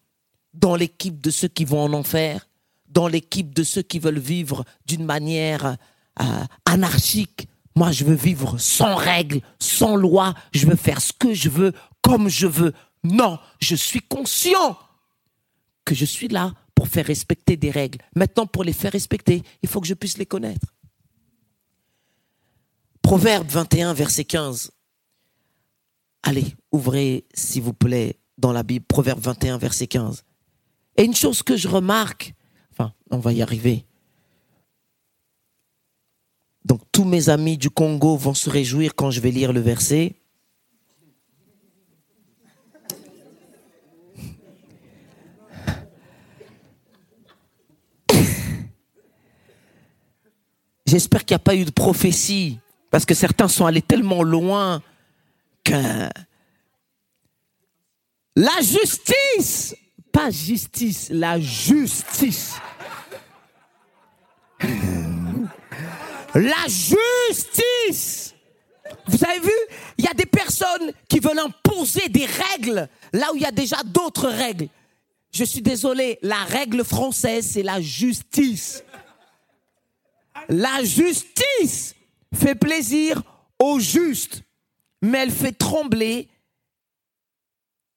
dans 0.53 0.75
l'équipe 0.75 1.19
de 1.21 1.31
ceux 1.31 1.47
qui 1.47 1.65
vont 1.65 1.81
en 1.81 1.93
enfer, 1.93 2.47
dans 2.87 3.07
l'équipe 3.07 3.51
de 3.51 3.63
ceux 3.63 3.81
qui 3.81 3.97
veulent 3.97 4.19
vivre 4.19 4.63
d'une 4.85 5.05
manière 5.05 5.77
euh, 6.21 6.43
anarchique. 6.65 7.47
Moi, 7.75 7.91
je 7.91 8.05
veux 8.05 8.13
vivre 8.13 8.59
sans 8.59 8.95
règles, 8.95 9.41
sans 9.57 9.95
loi. 9.95 10.35
Je 10.53 10.67
veux 10.67 10.75
faire 10.75 11.01
ce 11.01 11.13
que 11.13 11.33
je 11.33 11.49
veux, 11.49 11.73
comme 12.03 12.29
je 12.29 12.45
veux. 12.45 12.73
Non, 13.03 13.39
je 13.59 13.73
suis 13.73 14.01
conscient 14.01 14.77
que 15.83 15.95
je 15.95 16.05
suis 16.05 16.27
là 16.27 16.53
pour 16.79 16.87
faire 16.87 17.07
respecter 17.07 17.57
des 17.57 17.71
règles. 17.71 17.99
Maintenant, 18.15 18.47
pour 18.47 18.63
les 18.63 18.71
faire 18.71 18.93
respecter, 18.93 19.43
il 19.61 19.67
faut 19.67 19.81
que 19.81 19.87
je 19.87 19.93
puisse 19.93 20.17
les 20.17 20.25
connaître. 20.25 20.73
Proverbe 23.01 23.49
21, 23.49 23.93
verset 23.93 24.23
15. 24.23 24.71
Allez, 26.23 26.55
ouvrez, 26.71 27.25
s'il 27.33 27.63
vous 27.63 27.73
plaît, 27.73 28.15
dans 28.37 28.53
la 28.53 28.63
Bible, 28.63 28.85
Proverbe 28.87 29.19
21, 29.19 29.57
verset 29.57 29.87
15. 29.87 30.23
Et 30.95 31.03
une 31.03 31.13
chose 31.13 31.43
que 31.43 31.57
je 31.57 31.67
remarque, 31.67 32.33
enfin, 32.71 32.93
on 33.11 33.17
va 33.17 33.33
y 33.33 33.41
arriver. 33.41 33.85
Donc, 36.63 36.79
tous 36.93 37.03
mes 37.03 37.27
amis 37.27 37.57
du 37.57 37.69
Congo 37.69 38.15
vont 38.15 38.33
se 38.33 38.49
réjouir 38.49 38.95
quand 38.95 39.11
je 39.11 39.19
vais 39.19 39.31
lire 39.31 39.51
le 39.51 39.59
verset. 39.59 40.15
J'espère 50.89 51.23
qu'il 51.23 51.35
n'y 51.35 51.41
a 51.41 51.43
pas 51.43 51.55
eu 51.55 51.65
de 51.65 51.71
prophétie, 51.71 52.57
parce 52.89 53.05
que 53.05 53.13
certains 53.13 53.47
sont 53.47 53.67
allés 53.67 53.83
tellement 53.83 54.23
loin 54.23 54.81
que 55.63 56.09
la 58.35 58.59
justice, 58.59 59.75
pas 60.11 60.31
justice, 60.31 61.09
la 61.11 61.39
justice. 61.39 62.55
La 66.33 66.65
justice. 66.65 68.33
Vous 69.05 69.23
avez 69.23 69.41
vu, 69.41 69.51
il 69.99 70.05
y 70.05 70.07
a 70.07 70.15
des 70.15 70.25
personnes 70.25 70.91
qui 71.07 71.19
veulent 71.19 71.37
imposer 71.37 72.09
des 72.09 72.25
règles 72.25 72.89
là 73.13 73.31
où 73.31 73.35
il 73.35 73.43
y 73.43 73.45
a 73.45 73.51
déjà 73.51 73.83
d'autres 73.83 74.27
règles. 74.27 74.69
Je 75.31 75.43
suis 75.43 75.61
désolé, 75.61 76.17
la 76.23 76.43
règle 76.45 76.83
française, 76.83 77.47
c'est 77.53 77.61
la 77.61 77.79
justice. 77.79 78.83
La 80.47 80.83
justice 80.83 81.95
fait 82.33 82.55
plaisir 82.55 83.21
aux 83.59 83.79
justes, 83.79 84.43
mais 85.01 85.19
elle 85.19 85.31
fait 85.31 85.51
trembler. 85.51 86.29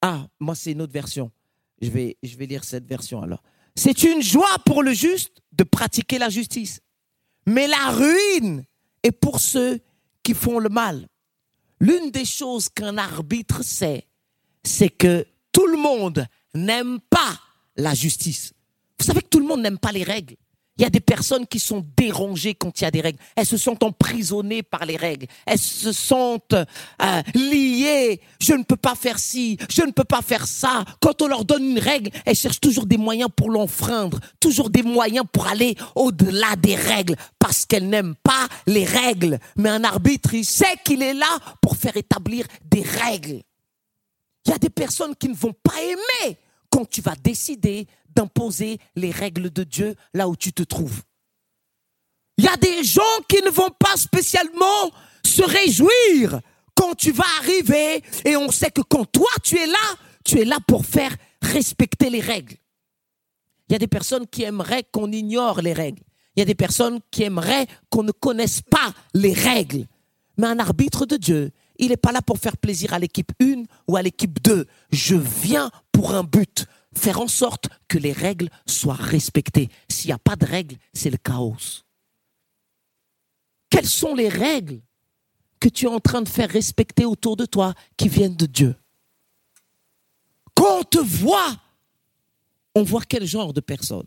Ah, 0.01 0.27
moi 0.39 0.55
c'est 0.55 0.71
une 0.71 0.81
autre 0.81 0.93
version. 0.93 1.31
Je 1.81 1.89
vais, 1.89 2.17
je 2.23 2.35
vais 2.37 2.45
lire 2.45 2.63
cette 2.63 2.85
version 2.85 3.21
alors. 3.21 3.43
C'est 3.75 4.03
une 4.03 4.21
joie 4.21 4.57
pour 4.65 4.83
le 4.83 4.93
juste 4.93 5.41
de 5.51 5.63
pratiquer 5.63 6.19
la 6.19 6.29
justice, 6.29 6.81
mais 7.45 7.67
la 7.67 7.91
ruine 7.91 8.65
est 9.01 9.11
pour 9.11 9.39
ceux 9.39 9.79
qui 10.21 10.33
font 10.33 10.59
le 10.59 10.69
mal. 10.69 11.07
L'une 11.79 12.11
des 12.11 12.25
choses 12.25 12.69
qu'un 12.69 12.97
arbitre 12.97 13.63
sait, 13.63 14.07
c'est 14.63 14.89
que 14.89 15.25
tout 15.51 15.67
le 15.67 15.77
monde 15.77 16.25
n'aime 16.53 16.99
pas 17.09 17.39
la 17.75 17.93
justice. 17.93 18.53
Vous 18.99 19.05
savez 19.05 19.21
que 19.21 19.27
tout 19.27 19.39
le 19.39 19.47
monde 19.47 19.61
n'aime 19.61 19.79
pas 19.79 19.91
les 19.91 20.03
règles. 20.03 20.35
Il 20.77 20.81
y 20.81 20.85
a 20.85 20.89
des 20.89 20.99
personnes 20.99 21.45
qui 21.45 21.59
sont 21.59 21.85
dérangées 21.95 22.55
quand 22.55 22.81
il 22.81 22.83
y 22.83 22.87
a 22.87 22.91
des 22.91 23.01
règles. 23.01 23.19
Elles 23.35 23.45
se 23.45 23.57
sentent 23.57 23.83
emprisonnées 23.83 24.63
par 24.63 24.85
les 24.85 24.97
règles. 24.97 25.27
Elles 25.45 25.59
se 25.59 25.91
sentent 25.91 26.53
euh, 26.53 27.21
liées. 27.35 28.19
Je 28.41 28.53
ne 28.53 28.63
peux 28.63 28.75
pas 28.75 28.95
faire 28.95 29.19
ci, 29.19 29.57
je 29.69 29.83
ne 29.83 29.91
peux 29.91 30.03
pas 30.03 30.23
faire 30.23 30.47
ça. 30.47 30.83
Quand 30.99 31.21
on 31.21 31.27
leur 31.27 31.45
donne 31.45 31.63
une 31.63 31.79
règle, 31.79 32.09
elles 32.25 32.35
cherchent 32.35 32.59
toujours 32.59 32.87
des 32.87 32.97
moyens 32.97 33.29
pour 33.35 33.51
l'enfreindre, 33.51 34.19
toujours 34.39 34.71
des 34.71 34.81
moyens 34.81 35.25
pour 35.31 35.45
aller 35.45 35.75
au-delà 35.95 36.55
des 36.55 36.75
règles, 36.75 37.15
parce 37.37 37.65
qu'elles 37.65 37.87
n'aiment 37.87 38.15
pas 38.23 38.47
les 38.65 38.85
règles. 38.85 39.37
Mais 39.57 39.69
un 39.69 39.83
arbitre, 39.83 40.33
il 40.33 40.45
sait 40.45 40.77
qu'il 40.83 41.03
est 41.03 41.13
là 41.13 41.37
pour 41.61 41.77
faire 41.77 41.95
établir 41.97 42.47
des 42.65 42.81
règles. 42.81 43.41
Il 44.45 44.49
y 44.49 44.53
a 44.53 44.57
des 44.57 44.71
personnes 44.71 45.15
qui 45.15 45.29
ne 45.29 45.35
vont 45.35 45.53
pas 45.53 45.79
aimer 45.81 46.37
quand 46.69 46.89
tu 46.89 47.01
vas 47.01 47.15
décider 47.23 47.87
d'imposer 48.15 48.79
les 48.95 49.11
règles 49.11 49.49
de 49.49 49.63
Dieu 49.63 49.95
là 50.13 50.27
où 50.27 50.35
tu 50.35 50.53
te 50.53 50.63
trouves. 50.63 51.01
Il 52.37 52.45
y 52.45 52.47
a 52.47 52.57
des 52.57 52.83
gens 52.83 53.01
qui 53.27 53.41
ne 53.43 53.49
vont 53.49 53.69
pas 53.71 53.95
spécialement 53.95 54.91
se 55.25 55.43
réjouir 55.43 56.39
quand 56.75 56.95
tu 56.95 57.11
vas 57.11 57.25
arriver 57.39 58.03
et 58.25 58.35
on 58.35 58.51
sait 58.51 58.71
que 58.71 58.81
quand 58.81 59.05
toi 59.05 59.29
tu 59.43 59.57
es 59.57 59.67
là, 59.67 59.95
tu 60.25 60.39
es 60.39 60.45
là 60.45 60.57
pour 60.67 60.85
faire 60.85 61.15
respecter 61.41 62.09
les 62.09 62.21
règles. 62.21 62.55
Il 63.69 63.73
y 63.73 63.75
a 63.75 63.79
des 63.79 63.87
personnes 63.87 64.27
qui 64.27 64.43
aimeraient 64.43 64.83
qu'on 64.91 65.11
ignore 65.11 65.61
les 65.61 65.73
règles. 65.73 66.03
Il 66.35 66.39
y 66.39 66.41
a 66.41 66.45
des 66.45 66.55
personnes 66.55 66.99
qui 67.11 67.23
aimeraient 67.23 67.67
qu'on 67.89 68.03
ne 68.03 68.11
connaisse 68.11 68.61
pas 68.61 68.93
les 69.13 69.33
règles. 69.33 69.85
Mais 70.37 70.47
un 70.47 70.59
arbitre 70.59 71.05
de 71.05 71.17
Dieu, 71.17 71.51
il 71.77 71.89
n'est 71.89 71.97
pas 71.97 72.11
là 72.11 72.21
pour 72.21 72.39
faire 72.39 72.57
plaisir 72.57 72.93
à 72.93 72.99
l'équipe 72.99 73.31
1 73.41 73.63
ou 73.87 73.95
à 73.95 74.01
l'équipe 74.01 74.41
2. 74.41 74.65
Je 74.91 75.15
viens 75.15 75.69
pour 75.91 76.15
un 76.15 76.23
but 76.23 76.65
faire 76.95 77.19
en 77.19 77.27
sorte 77.27 77.69
que 77.87 77.97
les 77.97 78.11
règles 78.11 78.49
soient 78.65 78.93
respectées. 78.93 79.69
S'il 79.89 80.09
n'y 80.09 80.13
a 80.13 80.19
pas 80.19 80.35
de 80.35 80.45
règles, 80.45 80.77
c'est 80.93 81.09
le 81.09 81.17
chaos. 81.17 81.83
Quelles 83.69 83.87
sont 83.87 84.15
les 84.15 84.29
règles 84.29 84.81
que 85.59 85.69
tu 85.69 85.85
es 85.85 85.89
en 85.89 85.99
train 85.99 86.21
de 86.21 86.29
faire 86.29 86.49
respecter 86.49 87.05
autour 87.05 87.35
de 87.35 87.45
toi 87.45 87.73
qui 87.97 88.07
viennent 88.07 88.35
de 88.35 88.45
Dieu? 88.45 88.75
Quand 90.53 90.79
on 90.79 90.83
te 90.83 90.99
voit, 90.99 91.55
on 92.75 92.83
voit 92.83 93.03
quel 93.03 93.25
genre 93.25 93.53
de 93.53 93.61
personne? 93.61 94.05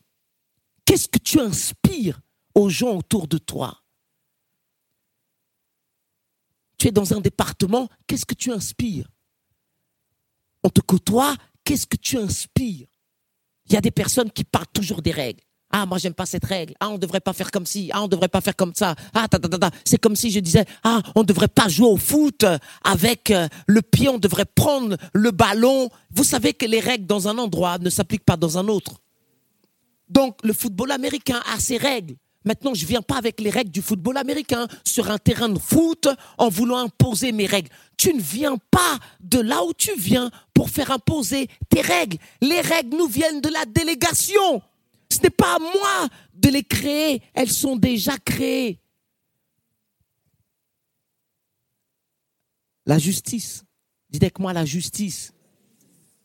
Qu'est-ce 0.85 1.09
que 1.09 1.19
tu 1.19 1.41
inspires 1.41 2.21
aux 2.55 2.69
gens 2.69 2.97
autour 2.97 3.27
de 3.27 3.39
toi? 3.39 3.83
Tu 6.79 6.89
es 6.89 6.93
dans 6.93 7.15
un 7.15 7.21
département, 7.21 7.89
qu'est-ce 8.07 8.27
que 8.27 8.35
tu 8.35 8.53
inspires? 8.53 9.09
On 10.63 10.69
te 10.69 10.81
côtoie, 10.81 11.35
qu'est-ce 11.67 11.87
que 11.87 11.97
tu 11.97 12.17
inspires? 12.17 12.87
Il 13.67 13.75
y 13.75 13.77
a 13.77 13.81
des 13.81 13.91
personnes 13.91 14.31
qui 14.31 14.45
parlent 14.45 14.73
toujours 14.73 15.03
des 15.03 15.11
règles. 15.11 15.41
Ah, 15.71 15.85
moi, 15.85 15.99
j'aime 15.99 16.15
pas 16.15 16.27
cette 16.27 16.45
règle. 16.45 16.75
Ah, 16.79 16.89
on 16.91 16.97
devrait 16.97 17.21
pas 17.21 17.33
faire 17.33 17.51
comme 17.51 17.67
ci. 17.67 17.91
Ah, 17.93 18.03
on 18.05 18.09
devrait 18.09 18.29
pas 18.29 18.41
faire 18.41 18.55
comme 18.55 18.73
ça. 18.75 18.95
Ah, 19.13 19.27
ta, 19.27 19.41
ta, 19.41 19.49
ta, 19.49 19.71
C'est 19.85 19.99
comme 19.99 20.15
si 20.15 20.31
je 20.31 20.39
disais, 20.39 20.65
ah, 20.85 21.03
on 21.17 21.25
devrait 21.25 21.49
pas 21.49 21.69
jouer 21.69 21.89
au 21.89 21.97
foot 21.97 22.47
avec 22.85 23.33
euh, 23.33 23.49
le 23.67 23.83
pied, 23.83 24.09
on 24.09 24.19
devrait 24.19 24.45
prendre 24.45 24.97
le 25.13 25.33
ballon. 25.33 25.91
Vous 26.11 26.23
savez 26.23 26.55
que 26.55 26.67
les 26.67 26.79
règles 26.79 27.07
dans 27.07 27.27
un 27.27 27.37
endroit 27.37 27.79
ne 27.79 27.91
s'appliquent 27.91 28.25
pas 28.25 28.37
dans 28.37 28.59
un 28.59 28.69
autre. 28.69 29.01
Donc, 30.09 30.39
le 30.45 30.53
football 30.53 30.93
américain 30.93 31.43
a 31.53 31.59
ses 31.59 31.79
règles. 31.79 32.15
Maintenant, 32.47 32.75
je 32.75 32.87
viens 32.87 33.03
pas 33.03 33.17
avec 33.17 33.41
les 33.41 33.51
règles 33.51 33.73
du 33.73 33.83
football 33.83 34.17
américain 34.17 34.69
sur 34.85 35.11
un 35.11 35.19
terrain 35.19 35.49
de 35.49 35.59
foot 35.59 36.09
en 36.39 36.49
voulant 36.49 36.79
imposer 36.79 37.33
mes 37.33 37.47
règles. 37.47 37.71
Tu 37.97 38.15
ne 38.15 38.21
viens 38.21 38.57
pas 38.71 39.01
de 39.21 39.41
là 39.41 39.65
où 39.65 39.75
tu 39.75 39.91
viens 39.99 40.31
pour 40.55 40.71
faire 40.71 40.93
imposer 40.93 41.49
tes 41.69 41.81
règles. 41.81 42.19
Les 42.41 42.61
règles 42.61 42.97
nous 42.97 43.09
viennent 43.09 43.41
de 43.41 43.49
la 43.49 43.65
délégation. 43.67 44.63
Ce 45.11 45.19
n'est 45.23 45.31
pas 45.31 45.57
à 45.57 45.59
moi 45.59 46.09
de 46.35 46.49
les 46.49 46.63
créer, 46.63 47.21
elles 47.35 47.51
sont 47.51 47.75
déjà 47.75 48.17
créées. 48.19 48.79
La 52.87 52.99
justice. 52.99 53.65
Dites 54.09 54.23
avec 54.23 54.39
moi 54.39 54.53
la 54.53 54.65
justice. 54.65 55.33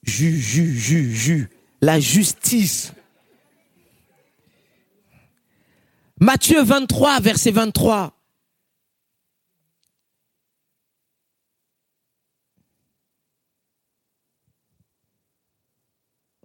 Ju, 0.04 0.40
ju, 0.40 0.78
ju, 0.78 1.16
ju. 1.16 1.50
La 1.82 2.00
justice. 2.00 2.94
Matthieu 6.22 6.62
23, 6.62 7.20
verset 7.20 7.50
23. 7.50 8.14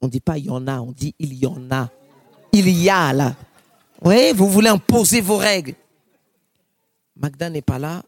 On 0.01 0.07
ne 0.07 0.11
dit 0.11 0.21
pas 0.21 0.39
il 0.39 0.47
y 0.47 0.51
en 0.51 0.67
a, 0.67 0.81
on 0.81 0.93
dit 0.93 1.15
il 1.19 1.35
y 1.35 1.47
en 1.47 1.71
a. 1.71 1.91
Il 2.55 2.71
y 2.71 2.89
a 2.89 3.13
là. 3.13 3.37
Oui, 4.01 4.33
vous 4.35 4.49
voulez 4.49 4.71
imposer 4.71 5.21
vos 5.21 5.37
règles. 5.37 5.75
Magda 7.15 7.51
n'est 7.51 7.61
pas 7.61 7.79
là. 7.79 8.03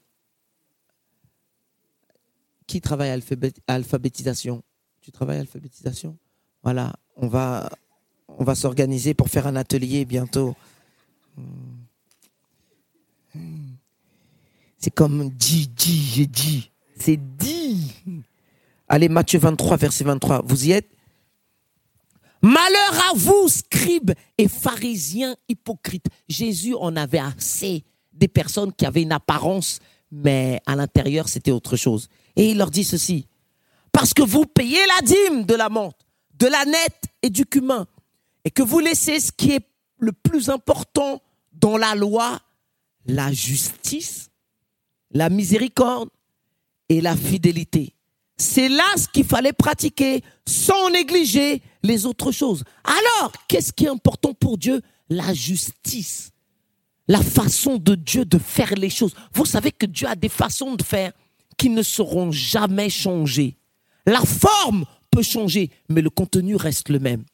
Qui 2.67 2.81
travaille 2.81 3.11
à 3.11 3.75
alphabétisation? 3.75 4.63
Tu 5.03 5.13
travailles 5.13 5.39
à 5.39 5.41
alphabétisation 5.43 6.17
Voilà, 6.63 6.95
on 7.17 7.29
va, 7.29 7.69
on 8.29 8.45
va 8.45 8.55
s'organiser 8.55 9.13
pour 9.13 9.29
faire 9.29 9.47
un 9.47 9.57
atelier 9.57 10.07
bientôt. 10.07 10.57
C'est 14.79 14.91
comme 14.91 15.29
dit, 15.31 15.69
dit, 15.69 16.03
j'ai 16.15 16.27
dit. 16.27 16.71
C'est 16.99 17.19
dit. 17.37 17.93
Allez, 18.89 19.09
Matthieu 19.09 19.39
23, 19.39 19.77
verset 19.77 20.05
23. 20.05 20.43
Vous 20.45 20.67
y 20.67 20.73
êtes? 20.73 20.89
Malheur 22.41 23.11
à 23.11 23.15
vous, 23.17 23.49
scribes 23.49 24.13
et 24.39 24.49
pharisiens 24.49 25.37
hypocrites. 25.49 26.07
Jésus 26.29 26.75
en 26.75 26.95
avait 26.97 27.19
assez 27.19 27.85
des 28.13 28.29
personnes 28.29 28.73
qui 28.73 28.87
avaient 28.87 29.03
une 29.03 29.13
apparence, 29.13 29.81
mais 30.13 30.61
à 30.67 30.77
l'intérieur, 30.77 31.29
c'était 31.29 31.51
autre 31.51 31.77
chose. 31.77 32.09
Et 32.37 32.51
il 32.51 32.59
leur 32.59 32.71
dit 32.71 32.85
ceci. 32.85 33.27
Parce 33.93 34.15
que 34.15 34.23
vous 34.23 34.47
payez 34.47 34.79
la 34.87 35.03
dîme 35.03 35.45
de 35.45 35.55
la 35.55 35.69
menthe, 35.69 36.07
de 36.39 36.47
la 36.47 36.65
nette 36.65 37.05
et 37.23 37.31
du 37.31 37.45
cumin, 37.45 37.87
et 38.45 38.51
que 38.51 38.63
vous 38.63 38.79
laissez 38.79 39.19
ce 39.19 39.33
qui 39.33 39.53
est 39.53 39.67
le 39.99 40.13
plus 40.13 40.49
important 40.49 41.21
dans 41.61 41.77
la 41.77 41.95
loi, 41.95 42.41
la 43.07 43.33
justice, 43.33 44.31
la 45.11 45.31
miséricorde 45.31 46.11
et 46.89 47.01
la 47.01 47.17
fidélité. 47.17 47.95
C'est 48.37 48.69
là 48.69 48.85
ce 48.97 49.09
qu'il 49.09 49.25
fallait 49.25 49.53
pratiquer 49.53 50.23
sans 50.47 50.91
négliger 50.91 51.61
les 51.83 52.07
autres 52.07 52.31
choses. 52.31 52.65
Alors, 52.85 53.33
qu'est-ce 53.49 53.73
qui 53.73 53.87
est 53.87 53.89
important 53.89 54.33
pour 54.33 54.59
Dieu? 54.59 54.81
La 55.09 55.35
justice. 55.35 56.31
La 57.09 57.23
façon 57.23 57.79
de 57.79 57.95
Dieu 57.95 58.25
de 58.25 58.39
faire 58.39 58.75
les 58.75 58.91
choses. 58.91 59.15
Vous 59.33 59.47
savez 59.47 59.73
que 59.73 59.87
Dieu 59.87 60.07
a 60.07 60.15
des 60.15 60.29
façons 60.29 60.77
de 60.77 60.83
faire 60.83 61.13
qui 61.57 61.71
ne 61.71 61.83
seront 61.83 62.31
jamais 62.31 62.91
changées. 62.91 63.57
La 64.07 64.21
forme 64.21 64.85
peut 65.11 65.23
changer, 65.23 65.71
mais 65.89 66.03
le 66.03 66.11
contenu 66.11 66.55
reste 66.55 66.91
le 66.91 67.01
même. 67.01 67.25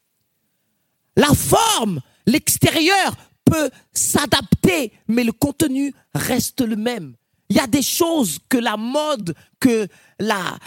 La 1.17 1.35
forme, 1.35 2.01
l'extérieur 2.27 3.15
peut 3.45 3.71
s'adapter, 3.93 4.93
mais 5.07 5.25
le 5.25 5.33
contenu 5.33 5.95
reste 6.15 6.61
le 6.61 6.77
même. 6.77 7.17
Il 7.49 7.57
y 7.57 7.61
a 7.61 7.67
des 7.67 7.83
choses 7.83 8.39
que 8.49 8.57
la 8.57 8.77
mode, 8.77 9.35
que 9.61 9.87
la, 10.19 10.59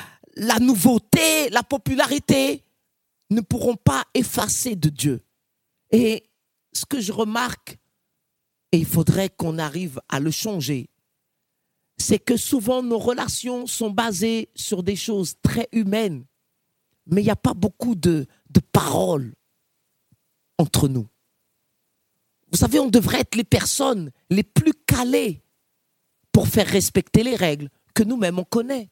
nouveauté, 0.60 1.50
la 1.50 1.64
popularité 1.64 2.64
ne 3.30 3.42
pourront 3.42 3.76
pas 3.76 4.06
effacer 4.14 4.76
de 4.76 4.90
Dieu. 4.90 5.22
Et 5.92 6.24
ce 6.74 6.86
que 6.86 7.00
je 7.00 7.12
remarque, 7.12 7.78
et 8.72 8.78
il 8.78 8.86
faudrait 8.86 9.30
qu'on 9.30 9.58
arrive 9.58 10.00
à 10.10 10.20
le 10.20 10.32
changer, 10.32 10.90
c'est 11.98 12.20
que 12.20 12.38
souvent 12.38 12.84
nos 12.84 13.00
relations 13.00 13.66
sont 13.66 13.90
basées 13.90 14.50
sur 14.56 14.84
des 14.84 14.96
choses 14.96 15.36
très 15.42 15.68
humaines, 15.72 16.26
mais 17.08 17.22
il 17.22 17.26
n'y 17.26 17.32
a 17.32 17.36
pas 17.36 17.56
beaucoup 17.56 17.96
de 17.96 18.28
paroles 18.72 19.34
entre 20.60 20.88
nous. 20.88 21.08
Vous 22.52 22.58
savez, 22.58 22.80
on 22.80 22.90
devrait 22.90 23.22
être 23.22 23.36
les 23.36 23.44
personnes 23.44 24.12
les 24.30 24.44
plus 24.44 24.74
calées 24.86 25.44
pour 26.32 26.48
faire 26.48 26.68
respecter 26.68 27.24
les 27.24 27.36
règles 27.36 27.70
que 27.94 28.04
nous-mêmes 28.04 28.40
on 28.40 28.44
connaît. 28.44 28.90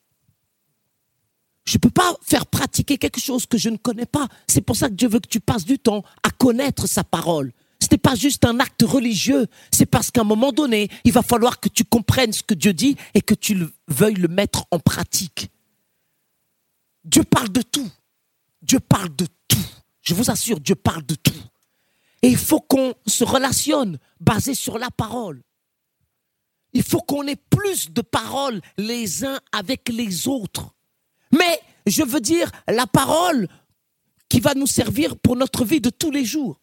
Je 1.65 1.77
ne 1.77 1.79
peux 1.79 1.89
pas 1.89 2.15
faire 2.21 2.45
pratiquer 2.45 2.97
quelque 2.97 3.19
chose 3.19 3.45
que 3.45 3.57
je 3.57 3.69
ne 3.69 3.77
connais 3.77 4.05
pas. 4.05 4.27
C'est 4.47 4.61
pour 4.61 4.75
ça 4.75 4.87
que 4.89 4.93
Dieu 4.93 5.07
veut 5.07 5.19
que 5.19 5.27
tu 5.27 5.39
passes 5.39 5.65
du 5.65 5.79
temps 5.79 6.03
à 6.23 6.29
connaître 6.29 6.87
sa 6.87 7.03
parole. 7.03 7.51
Ce 7.81 7.87
n'est 7.91 7.97
pas 7.97 8.15
juste 8.15 8.45
un 8.45 8.59
acte 8.59 8.83
religieux, 8.83 9.47
c'est 9.71 9.85
parce 9.85 10.09
qu'à 10.09 10.21
un 10.21 10.25
moment 10.25 10.51
donné, 10.51 10.89
il 11.03 11.11
va 11.11 11.21
falloir 11.21 11.59
que 11.59 11.69
tu 11.69 11.83
comprennes 11.83 12.33
ce 12.33 12.43
que 12.43 12.53
Dieu 12.53 12.73
dit 12.73 12.95
et 13.13 13.21
que 13.21 13.33
tu 13.33 13.57
veuilles 13.87 14.15
le 14.15 14.27
mettre 14.27 14.65
en 14.71 14.79
pratique. 14.79 15.49
Dieu 17.03 17.23
parle 17.23 17.49
de 17.49 17.61
tout. 17.61 17.91
Dieu 18.61 18.79
parle 18.79 19.15
de 19.15 19.27
tout. 19.47 19.65
Je 20.01 20.13
vous 20.13 20.31
assure, 20.31 20.59
Dieu 20.59 20.75
parle 20.75 21.05
de 21.05 21.15
tout. 21.15 21.33
Et 22.25 22.29
il 22.29 22.37
faut 22.37 22.59
qu'on 22.59 22.95
se 23.05 23.23
relationne 23.23 23.99
basé 24.19 24.55
sur 24.55 24.79
la 24.79 24.89
parole. 24.89 25.43
Il 26.73 26.81
faut 26.81 27.01
qu'on 27.01 27.27
ait 27.27 27.35
plus 27.35 27.91
de 27.91 28.01
paroles 28.01 28.61
les 28.79 29.23
uns 29.23 29.39
avec 29.51 29.89
les 29.89 30.27
autres. 30.27 30.73
Mais 31.31 31.61
je 31.85 32.01
veux 32.01 32.21
dire 32.21 32.49
la 32.67 32.87
parole 32.87 33.47
qui 34.27 34.39
va 34.39 34.55
nous 34.55 34.65
servir 34.65 35.19
pour 35.19 35.35
notre 35.35 35.65
vie 35.65 35.81
de 35.81 35.91
tous 35.91 36.09
les 36.09 36.25
jours. 36.25 36.59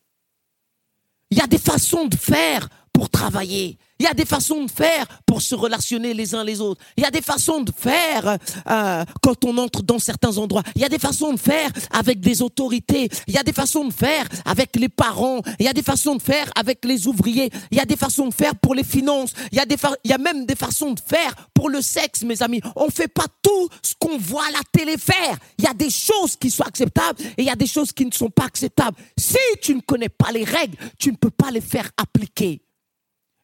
Il 1.30 1.38
y 1.38 1.40
a 1.40 1.46
des 1.46 1.58
façons 1.58 2.06
de 2.06 2.16
faire 2.16 2.68
pour 2.92 3.10
travailler. 3.10 3.78
Il 4.02 4.04
y 4.04 4.08
a 4.08 4.14
des 4.14 4.24
façons 4.24 4.64
de 4.64 4.70
faire 4.70 5.06
pour 5.26 5.40
se 5.42 5.54
relationner 5.54 6.12
les 6.12 6.34
uns 6.34 6.42
les 6.42 6.60
autres. 6.60 6.82
Il 6.96 7.04
y 7.04 7.06
a 7.06 7.10
des 7.12 7.22
façons 7.22 7.60
de 7.60 7.70
faire 7.70 8.36
euh, 8.68 9.04
quand 9.22 9.44
on 9.44 9.56
entre 9.58 9.82
dans 9.82 10.00
certains 10.00 10.38
endroits. 10.38 10.64
Il 10.74 10.82
y 10.82 10.84
a 10.84 10.88
des 10.88 10.98
façons 10.98 11.32
de 11.32 11.38
faire 11.38 11.70
avec 11.92 12.18
des 12.18 12.42
autorités. 12.42 13.08
Il 13.28 13.34
y 13.34 13.38
a 13.38 13.44
des 13.44 13.52
façons 13.52 13.84
de 13.84 13.92
faire 13.92 14.26
avec 14.44 14.74
les 14.74 14.88
parents. 14.88 15.40
Il 15.60 15.66
y 15.66 15.68
a 15.68 15.72
des 15.72 15.84
façons 15.84 16.16
de 16.16 16.22
faire 16.22 16.50
avec 16.56 16.84
les 16.84 17.06
ouvriers. 17.06 17.48
Il 17.70 17.78
y 17.78 17.80
a 17.80 17.84
des 17.84 17.96
façons 17.96 18.26
de 18.26 18.34
faire 18.34 18.56
pour 18.56 18.74
les 18.74 18.82
finances. 18.82 19.34
Il 19.52 19.58
y 19.58 19.60
a, 19.60 19.66
des 19.66 19.76
il 20.04 20.10
y 20.10 20.14
a 20.14 20.18
même 20.18 20.46
des 20.46 20.56
façons 20.56 20.90
de 20.90 21.00
faire 21.00 21.32
pour 21.54 21.70
le 21.70 21.80
sexe, 21.80 22.22
mes 22.22 22.42
amis. 22.42 22.60
On 22.74 22.86
ne 22.86 22.90
fait 22.90 23.06
pas 23.06 23.26
tout 23.40 23.68
ce 23.82 23.94
qu'on 24.00 24.18
voit 24.18 24.50
la 24.50 24.62
télé 24.72 24.98
faire. 24.98 25.38
Il 25.58 25.64
y 25.64 25.68
a 25.68 25.74
des 25.74 25.90
choses 25.90 26.34
qui 26.34 26.50
sont 26.50 26.64
acceptables 26.64 27.22
et 27.22 27.42
il 27.42 27.44
y 27.44 27.50
a 27.50 27.56
des 27.56 27.68
choses 27.68 27.92
qui 27.92 28.04
ne 28.04 28.12
sont 28.12 28.30
pas 28.30 28.46
acceptables. 28.46 28.96
Si 29.16 29.38
tu 29.62 29.76
ne 29.76 29.80
connais 29.80 30.08
pas 30.08 30.32
les 30.32 30.42
règles, 30.42 30.76
tu 30.98 31.12
ne 31.12 31.16
peux 31.16 31.30
pas 31.30 31.52
les 31.52 31.60
faire 31.60 31.88
appliquer. 31.96 32.62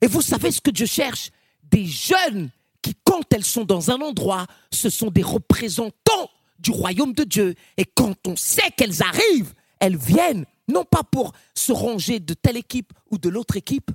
Et 0.00 0.06
vous 0.06 0.22
savez 0.22 0.50
ce 0.50 0.60
que 0.60 0.70
Dieu 0.70 0.86
cherche? 0.86 1.30
Des 1.64 1.86
jeunes 1.86 2.50
qui, 2.82 2.94
quand 3.04 3.22
elles 3.32 3.44
sont 3.44 3.64
dans 3.64 3.90
un 3.90 4.00
endroit, 4.00 4.46
ce 4.72 4.90
sont 4.90 5.10
des 5.10 5.22
représentants 5.22 6.30
du 6.58 6.70
royaume 6.70 7.12
de 7.12 7.24
Dieu. 7.24 7.54
Et 7.76 7.84
quand 7.84 8.14
on 8.26 8.36
sait 8.36 8.70
qu'elles 8.76 9.02
arrivent, 9.02 9.54
elles 9.80 9.96
viennent, 9.96 10.46
non 10.68 10.84
pas 10.84 11.02
pour 11.02 11.32
se 11.54 11.72
ranger 11.72 12.20
de 12.20 12.34
telle 12.34 12.56
équipe 12.56 12.92
ou 13.10 13.18
de 13.18 13.28
l'autre 13.28 13.56
équipe, 13.56 13.90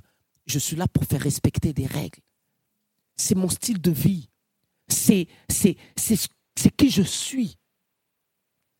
je 0.46 0.58
suis 0.58 0.76
là 0.76 0.86
pour 0.88 1.04
faire 1.04 1.20
respecter 1.20 1.72
des 1.72 1.86
règles. 1.86 2.20
C'est 3.16 3.34
mon 3.34 3.48
style 3.48 3.80
de 3.80 3.90
vie. 3.90 4.28
C'est, 4.88 5.28
qui 6.76 6.90
je 6.90 7.02
suis. 7.02 7.56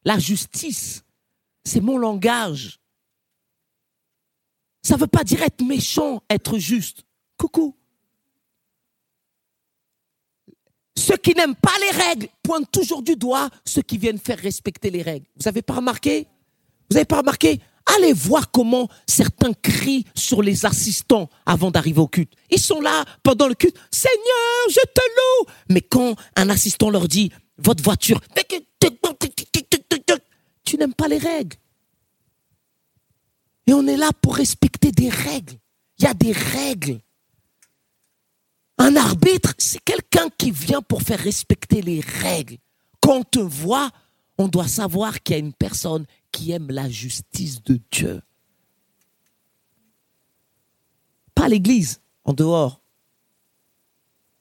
La 0.04 0.18
justice, 0.18 1.02
c'est 1.64 1.80
mon 1.80 1.96
langage. 1.96 2.80
Ça 4.82 4.96
ne 4.96 5.00
veut 5.00 5.06
pas 5.06 5.24
dire 5.24 5.42
être 5.42 5.64
méchant, 5.64 6.22
être 6.28 6.58
juste. 6.58 7.04
Coucou. 7.37 7.77
Ceux 10.97 11.16
qui 11.16 11.35
n'aiment 11.35 11.57
pas 11.57 11.77
les 11.81 11.99
règles 11.99 12.29
pointent 12.42 12.70
toujours 12.70 13.03
du 13.03 13.16
doigt 13.16 13.51
ceux 13.64 13.83
qui 13.83 13.99
viennent 13.99 14.18
faire 14.18 14.38
respecter 14.38 14.90
les 14.90 15.03
règles. 15.03 15.27
Vous 15.37 15.44
n'avez 15.44 15.62
pas 15.62 15.75
remarqué? 15.75 16.27
Vous 16.88 16.94
n'avez 16.94 17.05
pas 17.05 17.18
remarqué? 17.18 17.61
Allez 17.97 18.12
voir 18.12 18.51
comment 18.51 18.88
certains 19.07 19.53
crient 19.53 20.07
sur 20.14 20.42
les 20.42 20.64
assistants 20.64 21.29
avant 21.44 21.70
d'arriver 21.70 22.01
au 22.01 22.09
culte. 22.09 22.33
Ils 22.51 22.61
sont 22.61 22.81
là 22.81 23.05
pendant 23.23 23.49
le 23.49 23.55
culte. 23.55 23.77
Seigneur, 23.90 24.68
je 24.70 24.81
te 24.81 25.01
loue. 25.01 25.47
Mais 25.68 25.83
quand 25.83 26.16
un 26.37 26.49
assistant 26.49 26.88
leur 26.88 27.09
dit, 27.09 27.31
votre 27.59 27.83
voiture, 27.83 28.20
tu 30.64 30.77
n'aimes 30.79 30.94
pas 30.94 31.09
les 31.09 31.18
règles. 31.18 31.57
Et 33.66 33.75
on 33.75 33.87
est 33.87 33.97
là 33.97 34.11
pour 34.23 34.37
respecter 34.37 34.92
des 34.92 35.11
règles. 35.11 35.55
Il 35.99 36.05
y 36.05 36.09
a 36.09 36.14
des 36.14 36.33
règles. 36.33 37.01
Un 38.78 38.96
arbitre, 38.96 39.54
c'est 39.58 39.82
quelqu'un 39.84 40.28
qui 40.37 40.50
vient 40.50 40.82
pour 40.82 41.02
faire 41.02 41.20
respecter 41.20 41.80
les 41.80 42.00
règles. 42.00 42.58
Quand 43.00 43.18
on 43.18 43.22
te 43.22 43.38
voit, 43.38 43.90
on 44.38 44.48
doit 44.48 44.68
savoir 44.68 45.22
qu'il 45.22 45.37
y 45.37 45.37
a 45.37 45.40
une 45.40 45.52
personne 45.52 46.06
qui 46.32 46.50
aime 46.50 46.70
la 46.70 46.88
justice 46.88 47.62
de 47.62 47.78
Dieu. 47.90 48.20
Pas 51.34 51.48
l'église, 51.48 52.00
en 52.24 52.32
dehors. 52.32 52.80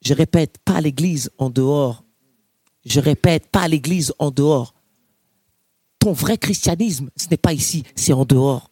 Je 0.02 0.14
répète, 0.14 0.58
pas 0.64 0.80
l'église 0.80 1.30
en 1.38 1.50
dehors. 1.50 2.04
Je 2.84 3.00
répète, 3.00 3.46
pas 3.48 3.68
l'église 3.68 4.12
en 4.18 4.30
dehors. 4.30 4.74
Ton 5.98 6.12
vrai 6.12 6.38
christianisme, 6.38 7.08
ce 7.16 7.28
n'est 7.28 7.36
pas 7.36 7.52
ici, 7.52 7.84
c'est 7.94 8.12
en 8.12 8.24
dehors. 8.24 8.70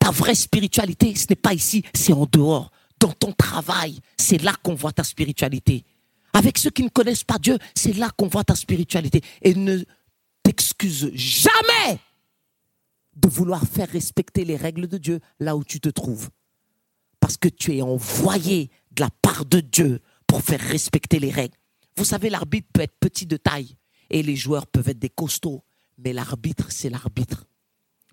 Ta 0.00 0.10
vraie 0.10 0.34
spiritualité, 0.34 1.14
ce 1.14 1.26
n'est 1.30 1.36
pas 1.36 1.54
ici, 1.54 1.84
c'est 1.94 2.12
en 2.12 2.26
dehors 2.26 2.70
dans 3.00 3.12
ton 3.12 3.32
travail, 3.32 4.00
c'est 4.16 4.42
là 4.42 4.54
qu'on 4.62 4.74
voit 4.74 4.92
ta 4.92 5.04
spiritualité. 5.04 5.84
Avec 6.32 6.58
ceux 6.58 6.70
qui 6.70 6.82
ne 6.82 6.88
connaissent 6.88 7.24
pas 7.24 7.38
Dieu, 7.38 7.58
c'est 7.74 7.96
là 7.96 8.10
qu'on 8.16 8.28
voit 8.28 8.44
ta 8.44 8.54
spiritualité. 8.54 9.22
Et 9.42 9.54
ne 9.54 9.82
t'excuse 10.42 11.10
jamais 11.14 11.98
de 13.16 13.28
vouloir 13.28 13.64
faire 13.66 13.88
respecter 13.88 14.44
les 14.44 14.56
règles 14.56 14.86
de 14.86 14.98
Dieu 14.98 15.20
là 15.40 15.56
où 15.56 15.64
tu 15.64 15.80
te 15.80 15.88
trouves. 15.88 16.30
Parce 17.20 17.36
que 17.36 17.48
tu 17.48 17.76
es 17.76 17.82
envoyé 17.82 18.70
de 18.92 19.02
la 19.02 19.10
part 19.22 19.44
de 19.44 19.60
Dieu 19.60 20.00
pour 20.26 20.42
faire 20.42 20.60
respecter 20.60 21.18
les 21.18 21.30
règles. 21.30 21.56
Vous 21.96 22.04
savez, 22.04 22.30
l'arbitre 22.30 22.68
peut 22.72 22.82
être 22.82 22.96
petit 23.00 23.26
de 23.26 23.36
taille 23.36 23.74
et 24.10 24.22
les 24.22 24.36
joueurs 24.36 24.66
peuvent 24.66 24.88
être 24.88 24.98
des 24.98 25.08
costauds, 25.08 25.64
mais 25.98 26.12
l'arbitre, 26.12 26.70
c'est 26.70 26.90
l'arbitre. 26.90 27.44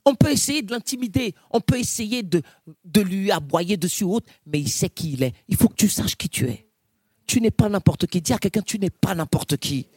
On 0.06 0.14
peut 0.16 0.32
essayer 0.32 0.62
de 0.62 0.72
l'intimider, 0.72 1.34
on 1.52 1.60
peut 1.60 1.80
essayer 1.80 2.22
de, 2.22 2.42
lui 2.96 3.32
aboyer 3.32 3.76
dessus 3.76 4.04
ou 4.04 4.16
autre, 4.16 4.32
mais 4.46 4.60
il 4.60 4.70
sait 4.70 4.90
qui 4.90 5.14
il 5.14 5.24
est. 5.24 5.34
Il 5.48 5.58
faut 5.58 5.68
que 5.68 5.76
tu 5.76 5.90
saches 5.90 6.16
qui 6.16 6.30
tu 6.30 6.48
es. 6.48 6.68
Tu 7.26 7.42
n'es 7.42 7.52
pas 7.52 7.70
n'importe 7.70 8.06
qui. 8.06 8.22
Dis 8.22 8.34
à 8.34 8.38
quelqu'un, 8.38 8.62
tu 8.62 8.78
n'es 8.78 8.92
pas 8.92 9.16
n'importe 9.16 9.58
qui. 9.58 9.88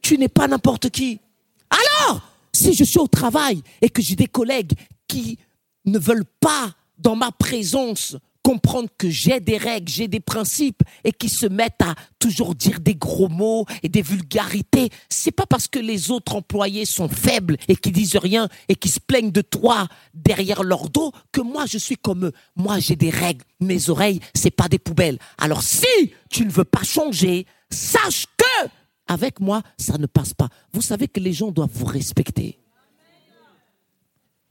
Tu 0.00 0.16
n'es 0.16 0.28
pas 0.28 0.48
n'importe 0.48 0.88
qui. 0.88 1.20
Alors, 1.68 2.22
si 2.54 2.72
je 2.72 2.84
suis 2.84 2.98
au 2.98 3.06
travail 3.06 3.62
et 3.82 3.90
que 3.90 4.00
j'ai 4.00 4.16
des 4.16 4.26
collègues 4.26 4.72
qui 5.06 5.38
ne 5.84 5.98
veulent 5.98 6.24
pas, 6.40 6.74
dans 6.98 7.16
ma 7.16 7.30
présence, 7.32 8.16
comprendre 8.48 8.88
que 8.96 9.10
j'ai 9.10 9.40
des 9.40 9.58
règles, 9.58 9.90
j'ai 9.92 10.08
des 10.08 10.20
principes 10.20 10.82
et 11.04 11.12
qui 11.12 11.28
se 11.28 11.44
mettent 11.44 11.82
à 11.82 11.94
toujours 12.18 12.54
dire 12.54 12.80
des 12.80 12.94
gros 12.94 13.28
mots 13.28 13.66
et 13.82 13.90
des 13.90 14.00
vulgarités, 14.00 14.88
c'est 15.10 15.32
pas 15.32 15.44
parce 15.44 15.68
que 15.68 15.78
les 15.78 16.10
autres 16.10 16.34
employés 16.34 16.86
sont 16.86 17.10
faibles 17.10 17.58
et 17.68 17.76
qui 17.76 17.92
disent 17.92 18.16
rien 18.16 18.48
et 18.70 18.74
qui 18.74 18.88
se 18.88 19.00
plaignent 19.00 19.32
de 19.32 19.42
toi 19.42 19.86
derrière 20.14 20.62
leur 20.62 20.88
dos 20.88 21.12
que 21.30 21.42
moi 21.42 21.66
je 21.66 21.76
suis 21.76 21.98
comme 21.98 22.24
eux. 22.24 22.32
Moi 22.56 22.78
j'ai 22.78 22.96
des 22.96 23.10
règles, 23.10 23.44
mes 23.60 23.90
oreilles 23.90 24.20
c'est 24.34 24.50
pas 24.50 24.68
des 24.68 24.78
poubelles. 24.78 25.18
Alors 25.36 25.62
si 25.62 26.14
tu 26.30 26.46
ne 26.46 26.50
veux 26.50 26.64
pas 26.64 26.84
changer, 26.84 27.44
sache 27.68 28.24
que 28.38 28.68
avec 29.08 29.40
moi 29.40 29.60
ça 29.76 29.98
ne 29.98 30.06
passe 30.06 30.32
pas. 30.32 30.48
Vous 30.72 30.80
savez 30.80 31.06
que 31.06 31.20
les 31.20 31.34
gens 31.34 31.50
doivent 31.50 31.68
vous 31.74 31.84
respecter. 31.84 32.58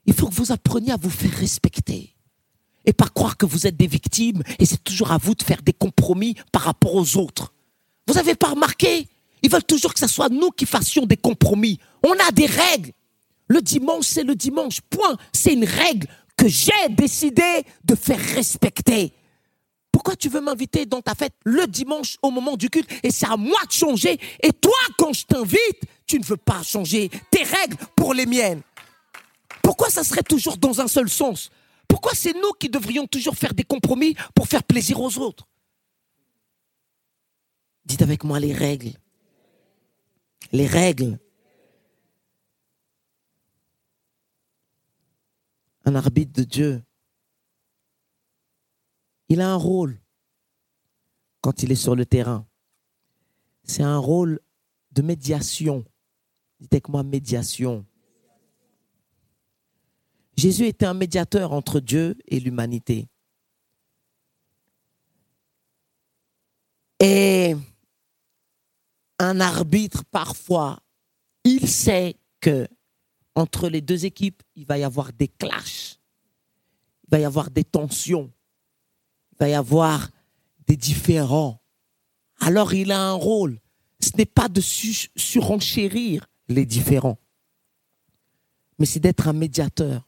Il 0.06 0.14
faut 0.14 0.28
que 0.28 0.36
vous 0.36 0.52
appreniez 0.52 0.92
à 0.92 0.98
vous 0.98 1.10
faire 1.10 1.34
respecter 1.34 2.14
et 2.88 2.94
pas 2.94 3.10
croire 3.10 3.38
que 3.38 3.46
vous 3.46 3.68
êtes 3.68 3.78
des 3.78 3.86
victimes 3.86 4.42
et 4.58 4.66
c'est 4.66 4.84
toujours 4.84 5.12
à 5.12 5.20
vous 5.20 5.36
de 5.36 5.44
faire 5.44 5.62
des 5.62 5.74
compromis 5.74 6.36
par 6.52 6.64
rapport 6.64 6.96
aux 6.96 7.18
autres. 7.18 7.54
Vous 8.08 8.16
n'avez 8.16 8.34
pas 8.34 8.48
remarqué? 8.48 9.08
Ils 9.44 9.52
veulent 9.52 9.64
toujours 9.64 9.94
que 9.94 10.00
ce 10.00 10.08
soit 10.08 10.30
nous 10.30 10.50
qui 10.50 10.66
fassions 10.66 11.06
des 11.06 11.18
compromis. 11.18 11.80
On 12.04 12.14
a 12.14 12.32
des 12.32 12.48
règles. 12.48 12.94
Le 13.50 13.62
dimanche, 13.62 14.06
c'est 14.06 14.24
le 14.24 14.36
dimanche. 14.36 14.82
Point. 14.90 15.18
C'est 15.34 15.54
une 15.54 15.66
règle 15.66 16.08
que 16.38 16.48
j'ai 16.48 16.72
décidé 16.90 17.66
de 17.84 17.96
faire 17.96 18.20
respecter. 18.20 19.14
Pourquoi 19.92 20.16
tu 20.16 20.30
veux 20.30 20.42
m'inviter 20.42 20.86
dans 20.86 21.02
ta 21.02 21.14
fête 21.14 21.34
le 21.44 21.68
dimanche 21.68 22.18
au 22.22 22.32
moment 22.32 22.56
du 22.56 22.70
culte 22.70 22.90
et 23.04 23.12
c'est 23.12 23.28
à 23.28 23.36
moi 23.36 23.60
de 23.68 23.72
changer? 23.72 24.20
Et 24.42 24.54
toi, 24.54 24.78
quand 24.98 25.12
je 25.12 25.26
t'invite, 25.26 25.82
tu 26.06 26.20
ne 26.20 26.24
veux 26.24 26.38
pas 26.38 26.64
changer 26.64 27.10
tes 27.32 27.44
règles 27.44 27.78
pour 27.96 28.14
les 28.14 28.26
miennes 28.26 28.62
Pourquoi 29.62 29.90
ça 29.90 30.04
serait 30.04 30.24
toujours 30.24 30.58
dans 30.58 30.80
un 30.80 30.88
seul 30.88 31.10
sens? 31.10 31.50
Pourquoi 31.88 32.14
c'est 32.14 32.34
nous 32.34 32.52
qui 32.60 32.70
devrions 32.70 33.08
toujours 33.08 33.36
faire 33.36 33.54
des 33.54 33.64
compromis 33.64 34.16
pour 34.36 34.48
faire 34.48 34.64
plaisir 34.64 35.00
aux 35.00 35.18
autres? 35.18 35.48
Dites 37.86 38.02
avec 38.02 38.24
moi 38.24 38.40
les 38.40 38.54
règles. 38.54 38.94
Les 40.52 40.68
règles. 40.68 41.20
Un 45.86 45.96
arbitre 45.96 46.34
de 46.34 46.44
Dieu, 46.44 46.84
il 49.30 49.42
a 49.42 49.50
un 49.50 49.56
rôle 49.56 50.00
quand 51.40 51.64
il 51.64 51.72
est 51.72 51.76
sur 51.76 51.96
le 51.96 52.06
terrain. 52.06 52.46
C'est 53.64 53.84
un 53.84 53.98
rôle 53.98 54.42
de 54.92 55.02
médiation. 55.02 55.86
Dites 56.60 56.74
avec 56.74 56.90
moi 56.90 57.04
médiation. 57.04 57.86
Jésus 60.38 60.68
était 60.68 60.86
un 60.86 60.94
médiateur 60.94 61.52
entre 61.52 61.80
Dieu 61.80 62.16
et 62.28 62.40
l'humanité. 62.40 63.10
Et 67.00 67.56
un 69.20 69.40
arbitre, 69.40 70.04
parfois, 70.06 70.80
il 71.44 71.68
sait 71.68 72.16
que 72.40 72.68
entre 73.36 73.70
les 73.70 73.82
deux 73.82 74.06
équipes, 74.06 74.42
il 74.56 74.66
va 74.66 74.78
y 74.78 74.84
avoir 74.84 75.14
des 75.14 75.28
clashs, 75.28 76.00
il 77.04 77.12
va 77.12 77.20
y 77.20 77.26
avoir 77.26 77.52
des 77.52 77.64
tensions, 77.64 78.32
il 79.32 79.38
va 79.40 79.50
y 79.50 79.54
avoir 79.54 80.10
des 80.68 80.78
différends. 80.78 81.62
Alors 82.40 82.74
il 82.74 82.92
a 82.92 83.02
un 83.02 83.14
rôle. 83.14 83.60
Ce 84.00 84.16
n'est 84.16 84.26
pas 84.26 84.48
de 84.48 84.62
surenchérir 84.62 86.28
les 86.48 86.66
différends, 86.66 87.18
mais 88.78 88.86
c'est 88.86 89.00
d'être 89.00 89.28
un 89.28 89.34
médiateur. 89.34 90.07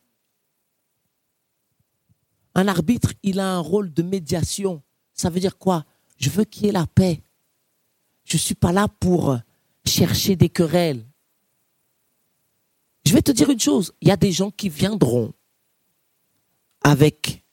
Un 2.60 2.68
arbitre, 2.68 3.14
il 3.24 3.40
a 3.40 3.54
un 3.54 3.60
rôle 3.60 3.94
de 3.94 4.04
médiation. 4.04 4.84
Ça 5.14 5.30
veut 5.30 5.40
dire 5.40 5.58
quoi? 5.58 5.86
Je 6.18 6.30
veux 6.30 6.44
qu'il 6.44 6.66
y 6.66 6.68
ait 6.68 6.74
la 6.74 6.88
paix. 6.88 7.24
Je 8.26 8.36
ne 8.36 8.40
suis 8.40 8.54
pas 8.54 8.74
là 8.74 8.90
pour 8.90 9.40
chercher 9.86 10.36
des 10.36 10.50
querelles. 10.50 11.08
Je 13.06 13.14
vais 13.14 13.22
te 13.22 13.32
dire 13.32 13.50
une 13.50 13.62
chose, 13.62 13.94
il 14.02 14.10
y 14.10 14.12
a 14.12 14.18
des 14.18 14.34
gens 14.34 14.52
qui 14.52 14.68
viendront 14.68 15.34
avec 16.82 17.46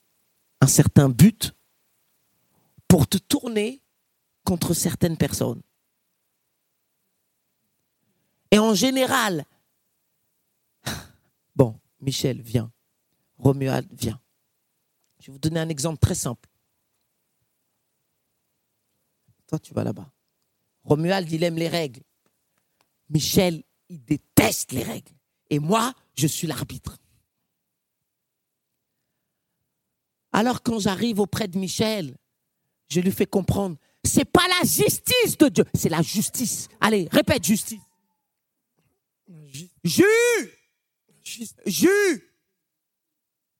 un 0.59 0.67
certain 0.67 1.07
but 1.07 1.53
pour 2.89 3.07
te 3.07 3.17
tourner 3.17 3.81
contre 4.43 4.73
certaines 4.73 5.15
personnes. 5.15 5.61
Et 8.51 8.59
en 8.59 8.73
général, 8.73 9.45
bon, 11.55 11.79
Michel, 12.01 12.41
viens. 12.41 12.69
Romuald, 13.37 13.87
viens. 13.93 14.19
Je 15.19 15.27
vais 15.27 15.33
vous 15.33 15.39
donner 15.39 15.59
un 15.59 15.69
exemple 15.69 15.99
très 15.99 16.15
simple. 16.15 16.47
Toi, 19.47 19.59
tu 19.59 19.73
vas 19.73 19.83
là-bas. 19.83 20.11
Romuald, 20.83 21.31
il 21.31 21.43
aime 21.43 21.55
les 21.55 21.67
règles. 21.67 22.01
Michel, 23.09 23.63
il 23.89 24.03
déteste 24.03 24.71
les 24.71 24.83
règles. 24.83 25.13
Et 25.49 25.59
moi, 25.59 25.93
je 26.15 26.27
suis 26.27 26.47
l'arbitre. 26.47 26.97
Alors 30.31 30.61
quand 30.61 30.79
j'arrive 30.79 31.19
auprès 31.19 31.47
de 31.47 31.57
Michel, 31.57 32.15
je 32.89 32.99
lui 32.99 33.11
fais 33.11 33.25
comprendre, 33.25 33.77
c'est 34.03 34.25
pas 34.25 34.45
la 34.59 34.67
justice 34.67 35.37
de 35.37 35.47
Dieu, 35.47 35.65
c'est 35.73 35.89
la 35.89 36.01
justice. 36.01 36.67
Allez, 36.79 37.07
répète 37.11 37.43
justice. 37.43 37.81
Jus. 39.83 40.03
Jus. 41.65 42.26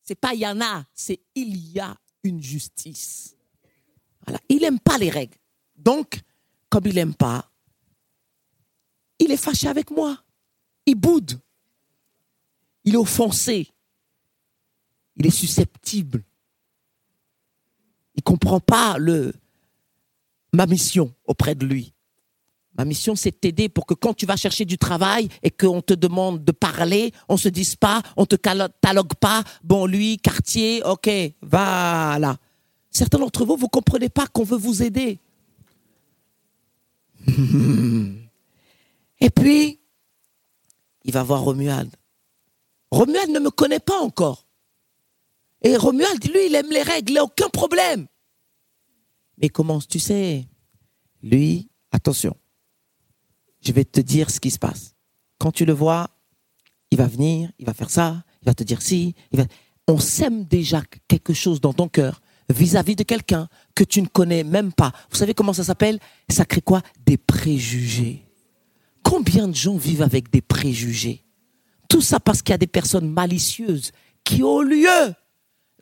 C'est 0.08 0.16
pas 0.16 0.34
il 0.34 0.40
y 0.40 0.48
en 0.48 0.62
a, 0.62 0.86
c'est 0.94 1.20
il 1.36 1.58
y 1.74 1.82
a 1.82 1.94
une 2.24 2.42
justice. 2.42 3.36
Il 4.48 4.62
n'aime 4.62 4.80
pas 4.80 4.98
les 4.98 5.10
règles. 5.10 5.38
Donc, 5.76 6.22
comme 6.70 6.86
il 6.86 6.96
n'aime 6.96 7.14
pas, 7.14 7.52
il 9.20 9.32
est 9.32 9.38
fâché 9.38 9.68
avec 9.68 9.92
moi. 9.92 10.24
Il 10.86 10.96
boude. 10.96 11.38
Il 12.86 12.94
est 12.94 12.98
offensé. 12.98 13.68
Il 15.18 15.26
est 15.26 15.32
susceptible. 15.32 16.24
Il 18.16 18.20
ne 18.20 18.24
comprend 18.24 18.62
pas 18.62 18.98
le, 18.98 19.34
ma 20.54 20.68
mission 20.68 21.14
auprès 21.26 21.54
de 21.54 21.66
lui. 21.66 21.94
Ma 22.78 22.86
mission, 22.86 23.16
c'est 23.16 23.32
de 23.32 23.38
t'aider 23.38 23.70
pour 23.70 23.88
que 23.88 23.96
quand 23.96 24.14
tu 24.14 24.28
vas 24.28 24.36
chercher 24.36 24.64
du 24.64 24.78
travail 24.78 25.30
et 25.42 25.50
qu'on 25.50 25.82
te 25.82 25.94
demande 25.94 26.44
de 26.44 26.52
parler, 26.52 27.12
on 27.28 27.36
se 27.36 27.50
dise 27.50 27.76
pas, 27.76 28.04
on 28.16 28.28
te 28.28 28.36
catalogue 28.36 29.16
pas, 29.20 29.44
bon, 29.64 29.88
lui, 29.88 30.20
quartier, 30.20 30.84
ok, 30.84 31.10
voilà. 31.42 32.38
Certains 32.92 33.18
d'entre 33.18 33.46
vous, 33.46 33.58
vous 33.58 33.68
comprenez 33.68 34.10
pas 34.10 34.28
qu'on 34.28 34.44
veut 34.44 34.58
vous 34.58 34.84
aider. 34.84 35.20
Et 39.20 39.30
puis, 39.32 39.80
il 41.04 41.12
va 41.12 41.24
voir 41.24 41.42
Romuald. 41.42 41.90
Romuald 42.92 43.32
ne 43.32 43.40
me 43.40 43.50
connaît 43.50 43.80
pas 43.80 44.00
encore. 44.00 44.46
Et 45.64 45.76
Romuald, 45.76 46.24
lui, 46.32 46.46
il 46.48 46.56
aime 46.56 46.70
les 46.70 46.84
règles, 46.84 47.12
il 47.12 47.16
n'a 47.16 47.24
aucun 47.24 47.50
problème. 47.50 48.06
Mais 49.40 49.50
comment 49.50 49.80
tu 49.80 50.00
sais? 50.00 50.46
Lui, 51.24 51.70
attention, 51.92 52.36
je 53.62 53.72
vais 53.72 53.86
te 53.86 54.02
dire 54.02 54.30
ce 54.30 54.40
qui 54.40 54.52
se 54.52 54.60
passe. 54.60 54.96
Quand 55.40 55.52
tu 55.52 55.66
le 55.66 55.74
vois, 55.74 56.10
il 56.92 56.98
va 56.98 57.08
venir, 57.08 57.52
il 57.60 57.66
va 57.66 57.74
faire 57.74 57.90
ça, 57.90 58.24
il 58.42 58.46
va 58.46 58.54
te 58.54 58.64
dire 58.64 58.82
si. 58.82 59.16
On 59.88 60.00
sème 60.00 60.46
déjà 60.46 60.82
quelque 61.08 61.34
chose 61.34 61.62
dans 61.62 61.74
ton 61.74 61.88
cœur 61.88 62.22
vis-à-vis 62.50 62.96
de 62.96 63.04
quelqu'un 63.04 63.48
que 63.76 63.84
tu 63.84 64.02
ne 64.02 64.08
connais 64.08 64.44
même 64.44 64.72
pas. 64.72 64.92
Vous 65.10 65.18
savez 65.18 65.34
comment 65.34 65.54
ça 65.54 65.64
s'appelle? 65.64 66.00
Ça 66.30 66.46
crée 66.46 66.62
quoi? 66.62 66.82
Des 67.06 67.18
préjugés. 67.18 68.26
Combien 69.04 69.48
de 69.48 69.56
gens 69.56 69.78
vivent 69.78 70.02
avec 70.02 70.30
des 70.30 70.42
préjugés? 70.42 71.24
Tout 71.90 72.02
ça 72.02 72.20
parce 72.20 72.42
qu'il 72.42 72.54
y 72.54 72.56
a 72.56 72.58
des 72.58 72.68
personnes 72.68 73.10
malicieuses 73.10 73.92
qui, 74.24 74.44
au 74.44 74.62
lieu 74.62 75.14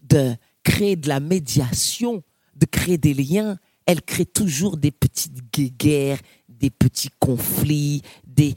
de 0.04 0.36
créer 0.64 0.96
de 0.96 1.08
la 1.08 1.20
médiation, 1.20 2.24
de 2.56 2.66
créer 2.66 2.98
des 2.98 3.14
liens, 3.14 3.58
elles 3.86 4.02
créent 4.02 4.26
toujours 4.26 4.78
des 4.78 4.92
petites 4.92 5.52
guerres, 5.78 6.20
des 6.60 6.70
petits 6.70 7.12
conflits, 7.20 8.02
des... 8.26 8.56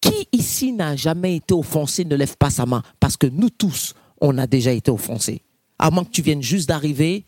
Qui 0.00 0.28
ici 0.32 0.72
n'a 0.72 0.94
jamais 0.94 1.36
été 1.36 1.54
offensé? 1.54 2.04
Ne 2.04 2.14
lève 2.14 2.36
pas 2.36 2.50
sa 2.50 2.66
main 2.66 2.82
Parce 3.00 3.16
que 3.16 3.26
nous 3.26 3.50
tous, 3.50 3.94
on 4.20 4.38
a 4.38 4.46
déjà 4.46 4.72
été 4.72 4.90
offensés. 4.90 5.42
À 5.78 5.90
moins 5.90 6.04
que 6.04 6.10
tu 6.10 6.22
viennes 6.22 6.42
juste 6.42 6.68
d'arriver 6.68 7.24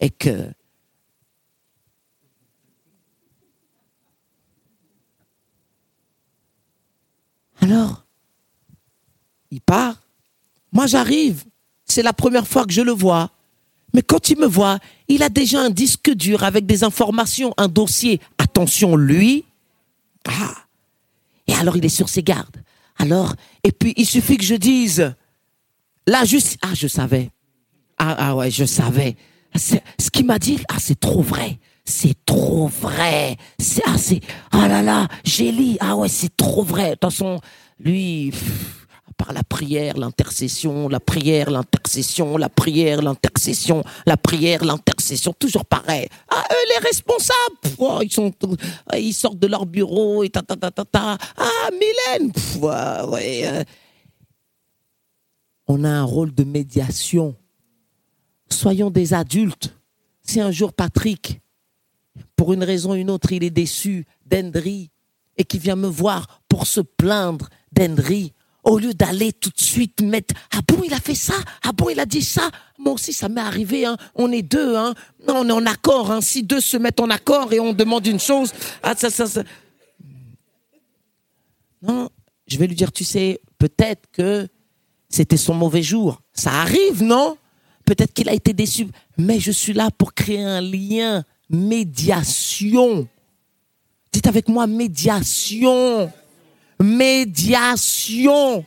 et 0.00 0.10
que... 0.10 0.50
Alors, 7.60 8.04
il 9.50 9.60
part. 9.60 10.02
Moi, 10.72 10.86
j'arrive. 10.86 11.44
C'est 11.86 12.02
la 12.02 12.12
première 12.12 12.46
fois 12.46 12.66
que 12.66 12.72
je 12.72 12.82
le 12.82 12.92
vois. 12.92 13.30
Mais 13.94 14.02
quand 14.02 14.28
il 14.28 14.38
me 14.38 14.46
voit, 14.46 14.78
il 15.08 15.22
a 15.22 15.28
déjà 15.28 15.62
un 15.62 15.70
disque 15.70 16.10
dur 16.10 16.42
avec 16.42 16.66
des 16.66 16.82
informations, 16.82 17.54
un 17.56 17.68
dossier. 17.68 18.20
Attention, 18.38 18.96
lui. 18.96 19.44
Ah. 20.28 20.54
Et 21.46 21.54
alors, 21.54 21.76
il 21.76 21.84
est 21.84 21.90
sur 21.90 22.08
ses 22.08 22.22
gardes. 22.22 22.62
Alors, 22.98 23.34
et 23.62 23.72
puis, 23.72 23.92
il 23.96 24.06
suffit 24.06 24.36
que 24.36 24.44
je 24.44 24.54
dise, 24.54 25.14
là, 26.06 26.24
juste, 26.24 26.58
ah, 26.62 26.74
je 26.74 26.86
savais. 26.86 27.30
Ah, 27.98 28.14
ah 28.18 28.36
ouais, 28.36 28.50
je 28.50 28.64
savais. 28.64 29.16
Ce 29.56 30.10
qu'il 30.10 30.26
m'a 30.26 30.38
dit, 30.38 30.58
ah, 30.68 30.76
c'est 30.78 30.98
trop 30.98 31.22
vrai. 31.22 31.58
C'est 31.84 32.16
trop 32.24 32.66
vrai. 32.66 33.36
C'est, 33.58 33.82
ah, 33.86 33.98
c'est, 33.98 34.20
ah 34.52 34.68
là 34.68 34.82
là, 34.82 35.06
j'ai 35.24 35.52
lu. 35.52 35.76
Ah 35.80 35.96
ouais, 35.96 36.08
c'est 36.08 36.34
trop 36.34 36.62
vrai. 36.62 36.90
De 36.90 36.90
toute 36.92 37.02
façon, 37.02 37.40
lui, 37.78 38.32
par 39.14 39.32
la 39.32 39.42
prière, 39.42 39.96
l'intercession, 39.96 40.88
la 40.88 41.00
prière, 41.00 41.50
l'intercession, 41.50 42.36
la 42.36 42.48
prière, 42.48 43.02
l'intercession, 43.02 43.84
la 44.06 44.16
prière, 44.16 44.64
l'intercession, 44.64 45.32
toujours 45.32 45.64
pareil. 45.64 46.08
Ah, 46.28 46.44
eux, 46.50 46.68
les 46.74 46.86
responsables, 46.86 47.76
oh, 47.78 48.00
ils 48.02 48.12
sont, 48.12 48.32
ils 48.96 49.14
sortent 49.14 49.38
de 49.38 49.46
leur 49.46 49.66
bureau 49.66 50.24
et 50.24 50.30
ta 50.30 50.42
ta 50.42 50.56
ta 50.56 50.70
ta 50.70 50.84
ta. 50.84 51.18
Ah, 51.36 51.70
Mylène, 51.72 52.32
ouais. 53.08 53.42
Euh. 53.46 53.64
On 55.66 55.84
a 55.84 55.90
un 55.90 56.04
rôle 56.04 56.34
de 56.34 56.44
médiation. 56.44 57.34
Soyons 58.50 58.90
des 58.90 59.14
adultes. 59.14 59.74
Si 60.22 60.40
un 60.40 60.50
jour 60.50 60.72
Patrick, 60.72 61.40
pour 62.36 62.52
une 62.52 62.64
raison 62.64 62.92
ou 62.92 62.94
une 62.94 63.10
autre, 63.10 63.32
il 63.32 63.44
est 63.44 63.50
déçu 63.50 64.06
d'Hendry 64.26 64.90
et 65.36 65.44
qui 65.44 65.58
vient 65.58 65.76
me 65.76 65.88
voir 65.88 66.40
pour 66.48 66.66
se 66.66 66.80
plaindre 66.80 67.48
d'Hendry, 67.72 68.32
au 68.64 68.78
lieu 68.78 68.94
d'aller 68.94 69.32
tout 69.32 69.50
de 69.50 69.60
suite 69.60 70.00
mettre 70.00 70.34
ah 70.52 70.60
bon 70.66 70.82
il 70.84 70.92
a 70.92 71.00
fait 71.00 71.14
ça? 71.14 71.34
Ah 71.62 71.72
bon 71.72 71.90
il 71.90 72.00
a 72.00 72.06
dit 72.06 72.22
ça? 72.22 72.50
Moi 72.78 72.94
aussi 72.94 73.12
ça 73.12 73.28
m'est 73.28 73.40
arrivé 73.40 73.86
hein. 73.86 73.96
On 74.14 74.32
est 74.32 74.42
deux 74.42 74.74
hein. 74.76 74.94
On 75.28 75.48
est 75.48 75.52
en 75.52 75.66
accord 75.66 76.10
hein. 76.10 76.20
Si 76.20 76.42
deux 76.42 76.60
se 76.60 76.76
mettent 76.76 77.00
en 77.00 77.10
accord 77.10 77.52
et 77.52 77.60
on 77.60 77.72
demande 77.72 78.06
une 78.06 78.20
chose 78.20 78.52
ah 78.82 78.94
ça 78.96 79.10
ça 79.10 79.26
ça. 79.26 79.42
Non 81.82 82.08
je 82.46 82.58
vais 82.58 82.66
lui 82.66 82.74
dire 82.74 82.92
tu 82.92 83.04
sais 83.04 83.40
peut-être 83.58 84.10
que 84.12 84.48
c'était 85.08 85.36
son 85.36 85.54
mauvais 85.54 85.82
jour. 85.82 86.20
Ça 86.32 86.50
arrive 86.50 87.02
non? 87.02 87.38
Peut-être 87.84 88.12
qu'il 88.12 88.28
a 88.28 88.32
été 88.32 88.52
déçu. 88.52 88.88
Mais 89.18 89.38
je 89.38 89.52
suis 89.52 89.74
là 89.74 89.90
pour 89.90 90.14
créer 90.14 90.42
un 90.42 90.60
lien. 90.60 91.22
Médiation. 91.50 93.06
Dites 94.10 94.26
avec 94.26 94.48
moi 94.48 94.66
médiation 94.66 96.10
médiation. 96.84 98.64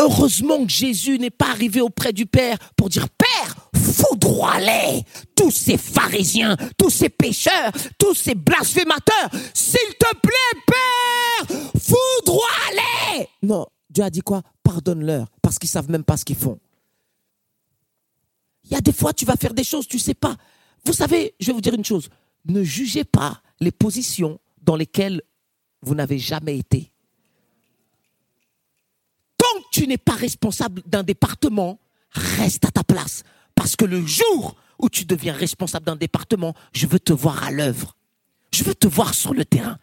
Heureusement 0.00 0.64
que 0.64 0.70
Jésus 0.70 1.18
n'est 1.18 1.30
pas 1.30 1.50
arrivé 1.50 1.80
auprès 1.80 2.12
du 2.12 2.24
Père 2.24 2.56
pour 2.76 2.88
dire 2.88 3.08
Père, 3.08 3.56
foudroie-les, 3.74 5.02
tous 5.34 5.50
ces 5.50 5.76
pharisiens, 5.76 6.56
tous 6.76 6.90
ces 6.90 7.08
pécheurs, 7.08 7.72
tous 7.98 8.14
ces 8.14 8.36
blasphémateurs, 8.36 9.30
s'il 9.52 9.94
te 9.98 10.16
plaît, 10.22 10.62
Père, 10.66 11.56
foudroie-les. 11.82 13.28
Non, 13.42 13.66
Dieu 13.90 14.04
a 14.04 14.10
dit 14.10 14.20
quoi? 14.20 14.42
Pardonne-leur, 14.62 15.26
parce 15.42 15.58
qu'ils 15.58 15.68
savent 15.68 15.90
même 15.90 16.04
pas 16.04 16.16
ce 16.16 16.24
qu'ils 16.24 16.36
font. 16.36 16.60
Il 18.64 18.72
y 18.72 18.76
a 18.76 18.80
des 18.80 18.92
fois, 18.92 19.12
tu 19.12 19.24
vas 19.24 19.36
faire 19.36 19.54
des 19.54 19.64
choses, 19.64 19.88
tu 19.88 19.98
sais 19.98 20.14
pas. 20.14 20.36
Vous 20.84 20.92
savez, 20.92 21.34
je 21.40 21.48
vais 21.48 21.52
vous 21.54 21.60
dire 21.60 21.74
une 21.74 21.84
chose 21.84 22.08
ne 22.48 22.62
jugez 22.62 23.04
pas 23.04 23.40
les 23.60 23.70
positions 23.70 24.40
dans 24.62 24.76
lesquelles 24.76 25.22
vous 25.82 25.94
n'avez 25.94 26.18
jamais 26.18 26.58
été. 26.58 26.90
Tant 29.36 29.60
que 29.60 29.66
tu 29.72 29.86
n'es 29.86 29.98
pas 29.98 30.14
responsable 30.14 30.82
d'un 30.86 31.02
département, 31.02 31.78
reste 32.10 32.64
à 32.64 32.70
ta 32.70 32.84
place. 32.84 33.22
Parce 33.54 33.76
que 33.76 33.84
le 33.84 34.04
jour 34.04 34.56
où 34.78 34.88
tu 34.88 35.04
deviens 35.04 35.32
responsable 35.32 35.86
d'un 35.86 35.96
département, 35.96 36.54
je 36.72 36.86
veux 36.86 37.00
te 37.00 37.12
voir 37.12 37.42
à 37.44 37.50
l'œuvre. 37.50 37.96
Je 38.52 38.64
veux 38.64 38.74
te 38.74 38.88
voir 38.88 39.14
sur 39.14 39.34
le 39.34 39.44
terrain. 39.44 39.78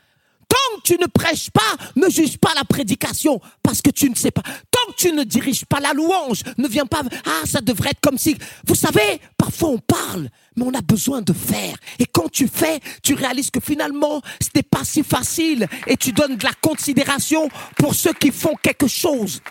Tu 0.86 0.98
ne 1.00 1.08
prêches 1.08 1.50
pas, 1.50 1.62
ne 1.95 2.08
juge 2.10 2.38
pas 2.38 2.54
la 2.56 2.63
prédication 2.63 3.41
parce 3.63 3.82
que 3.82 3.89
tu 3.89 4.08
ne 4.08 4.15
sais 4.15 4.30
pas. 4.30 4.43
Tant 4.43 4.91
que 4.91 4.95
tu 4.95 5.12
ne 5.12 5.24
diriges 5.24 5.65
pas 5.65 5.80
la 5.80 5.93
louange, 5.93 6.43
ne 6.60 6.67
viens 6.67 6.86
pas, 6.86 7.02
ah, 7.26 7.41
ça 7.45 7.60
devrait 7.60 7.89
être 7.89 8.02
comme 8.02 8.19
si. 8.19 8.38
Vous 8.67 8.76
savez, 8.76 9.19
parfois 9.36 9.69
on 9.69 9.80
parle, 9.80 10.30
mais 10.56 10.63
on 10.63 10.74
a 10.76 10.82
besoin 10.82 11.24
de 11.24 11.34
faire. 11.34 11.76
Et 11.98 12.06
quand 12.06 12.32
tu 12.32 12.48
fais, 12.48 12.80
tu 13.02 13.15
réalises 13.15 13.50
que 13.50 13.60
finalement, 13.60 14.21
ce 14.39 14.50
n'est 14.54 14.62
pas 14.62 14.84
si 14.84 15.02
facile 15.02 15.67
et 15.88 15.98
tu 15.98 16.12
donnes 16.12 16.38
de 16.38 16.43
la 16.43 16.54
considération 16.62 17.50
pour 17.78 17.95
ceux 17.95 18.13
qui 18.13 18.32
font 18.32 18.54
quelque 18.62 18.88
chose. 18.88 19.41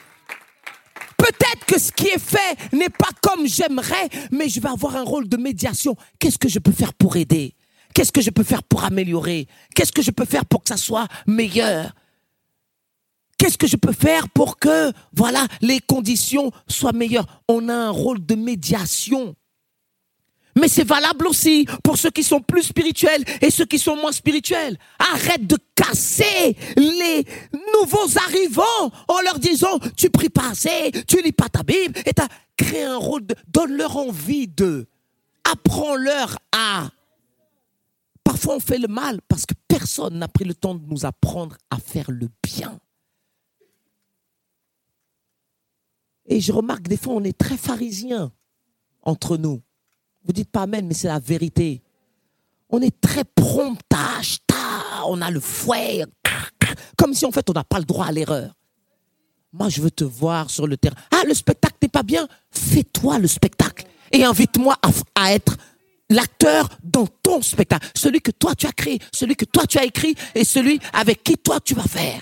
Peut-être 1.17 1.65
que 1.67 1.81
ce 1.81 1.91
qui 1.91 2.07
est 2.07 2.21
fait 2.21 2.77
n'est 2.77 2.91
pas 2.91 3.11
comme 3.21 3.49
j'aimerais, 3.49 4.09
mais 4.31 4.49
je 4.49 4.61
vais 4.61 4.69
avoir 4.69 4.95
un 4.95 5.03
rôle 5.03 5.29
de 5.29 5.37
médiation. 5.37 5.97
Qu'est-ce 6.21 6.39
que 6.39 6.49
je 6.49 6.61
peux 6.61 6.71
faire 6.71 6.95
pour 6.95 7.17
aider? 7.17 7.55
Qu'est-ce 7.95 8.13
que 8.13 8.21
je 8.21 8.31
peux 8.31 8.43
faire 8.43 8.63
pour 8.65 8.85
améliorer? 8.85 9.47
Qu'est-ce 9.75 9.93
que 9.93 10.03
je 10.03 10.11
peux 10.11 10.25
faire 10.25 10.45
pour 10.45 10.63
que 10.63 10.69
ça 10.69 10.77
soit 10.77 11.07
meilleur? 11.27 11.95
Qu'est-ce 13.39 13.57
que 13.57 13.67
je 13.67 13.77
peux 13.77 13.93
faire 13.93 14.29
pour 14.29 14.59
que, 14.59 14.93
voilà, 15.13 15.47
les 15.61 15.81
conditions 15.81 16.51
soient 16.69 16.93
meilleures? 16.93 17.27
On 17.49 17.69
a 17.69 17.75
un 17.75 17.91
rôle 17.91 18.25
de 18.25 18.35
médiation. 18.35 19.37
Mais 20.57 20.69
c'est 20.69 20.85
valable 20.85 21.27
aussi 21.27 21.67
pour 21.83 21.97
ceux 21.97 22.11
qui 22.11 22.23
sont 22.23 22.41
plus 22.41 22.63
spirituels 22.63 23.25
et 23.41 23.51
ceux 23.51 23.65
qui 23.65 23.79
sont 23.79 23.97
moins 23.97 24.13
spirituels. 24.13 24.79
Arrête 24.99 25.47
de 25.47 25.59
casser 25.75 26.57
les 26.77 27.27
nouveaux 27.75 28.19
arrivants 28.27 28.93
en 29.09 29.21
leur 29.23 29.39
disant 29.39 29.79
tu 29.97 30.11
pries 30.11 30.29
pas 30.29 30.51
assez, 30.51 30.93
tu 31.09 31.21
lis 31.23 31.33
pas 31.33 31.49
ta 31.49 31.63
Bible 31.63 31.99
et 32.07 32.13
t'as 32.13 32.29
créé 32.57 32.85
un 32.85 32.97
rôle 32.97 33.27
de 33.27 33.35
donne-leur 33.49 33.97
envie 33.97 34.47
de 34.47 34.87
apprends-leur 35.45 36.39
à 36.53 36.89
Parfois, 38.25 38.57
on 38.57 38.61
fait 38.61 38.79
le 38.79 38.89
mal 38.89 39.21
parce 39.29 39.47
que 39.47 39.55
personne 39.69 40.19
n'a 40.19 40.29
pris 40.29 40.45
le 40.45 40.55
temps 40.55 40.75
de 40.75 40.85
nous 40.87 41.05
apprendre 41.05 41.57
à 41.71 41.79
faire 41.79 42.11
le 42.11 42.29
bien. 42.43 42.81
Et 46.27 46.41
je 46.41 46.53
remarque 46.53 46.89
des 46.89 46.97
fois, 46.97 47.15
on 47.15 47.25
est 47.25 47.37
très 47.37 47.59
pharisiens 47.59 48.33
entre 49.03 49.37
nous. 49.37 49.63
Vous 50.25 50.33
dites 50.33 50.51
pas 50.51 50.63
Amen, 50.63 50.87
mais 50.87 50.95
c'est 50.95 51.09
la 51.09 51.19
vérité. 51.19 51.83
On 52.71 52.81
est 52.81 52.99
très 53.01 53.25
prompt 53.25 53.79
à 53.95 54.19
acheter, 54.19 54.55
on 55.07 55.21
a 55.21 55.31
le 55.31 55.39
fouet, 55.39 56.05
comme 56.97 57.13
si 57.13 57.27
en 57.27 57.31
fait 57.31 57.49
on 57.51 57.53
n'a 57.53 57.63
pas 57.63 57.79
le 57.79 57.85
droit 57.85 58.07
à 58.07 58.13
l'erreur. 58.13 58.55
Moi, 59.53 59.69
je 59.69 59.81
veux 59.81 59.91
te 59.91 60.03
voir 60.03 60.51
sur 60.51 60.67
le 60.67 60.77
terrain. 60.77 60.97
Ah, 61.13 61.23
le 61.29 61.35
spectacle 61.35 61.77
n'est 61.83 61.89
pas 61.89 62.03
bien 62.03 62.27
Fais-toi 62.51 63.19
le 63.19 63.29
spectacle 63.29 63.87
et 64.11 64.25
invite-moi 64.25 64.77
à 65.15 65.33
être 65.33 65.57
l'acteur 66.15 66.69
dans 66.83 67.07
ton 67.07 67.43
spectacle, 67.43 67.89
celui 67.95 68.21
que 68.21 68.31
toi 68.31 68.55
tu 68.55 68.67
as 68.67 68.73
créé, 68.73 68.99
celui 69.13 69.37
que 69.37 69.45
toi 69.45 69.67
tu 69.67 69.79
as 69.79 69.85
écrit 69.85 70.15
et 70.35 70.45
celui 70.45 70.81
avec 70.93 71.23
qui 71.23 71.37
toi 71.37 71.61
tu 71.61 71.75
vas 71.75 71.85
faire. 71.85 72.21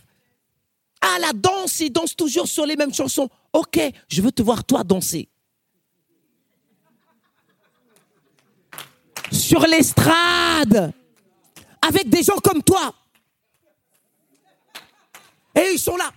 Ah, 1.01 1.19
la 1.21 1.33
danse, 1.33 1.81
il 1.81 1.91
danse 1.91 2.15
toujours 2.15 2.47
sur 2.47 2.65
les 2.65 2.77
mêmes 2.77 2.95
chansons. 2.95 3.29
Ok, 3.53 3.81
je 4.09 4.23
veux 4.23 4.31
te 4.31 4.43
voir 4.43 4.65
toi 4.65 4.85
danser. 4.85 5.29
Sur 9.33 9.67
l'estrade, 9.67 10.93
avec 11.81 12.09
des 12.09 12.23
gens 12.23 12.37
comme 12.37 12.63
toi. 12.63 12.95
Et 15.55 15.73
ils 15.73 15.79
sont 15.79 15.97
là. 15.97 16.11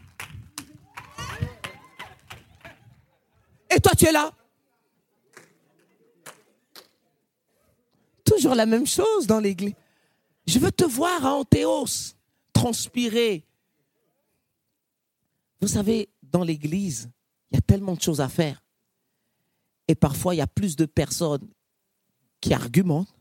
Et 3.70 3.80
toi, 3.80 3.92
tu 3.98 4.06
es 4.06 4.12
là. 4.12 4.32
Toujours 8.26 8.56
la 8.56 8.66
même 8.66 8.86
chose 8.86 9.28
dans 9.28 9.40
l'église. 9.40 9.76
Je 10.46 10.60
veux 10.60 10.72
te 10.72 10.84
voir 10.84 11.26
à 11.26 11.34
Anthéos 11.36 12.16
transpirer. 12.54 13.46
Vous 15.62 15.68
savez, 15.68 16.10
dans 16.24 16.44
l'église, 16.44 17.10
il 17.52 17.56
y 17.56 17.58
a 17.58 17.62
tellement 17.62 17.94
de 17.96 18.02
choses 18.02 18.22
à 18.22 18.28
faire. 18.28 18.62
Et 19.88 19.96
parfois, 19.96 20.36
il 20.36 20.40
y 20.40 20.42
a 20.42 20.48
plus 20.48 20.76
de 20.76 20.86
personnes 20.86 21.48
qui 22.42 22.54
argumentent 22.54 23.14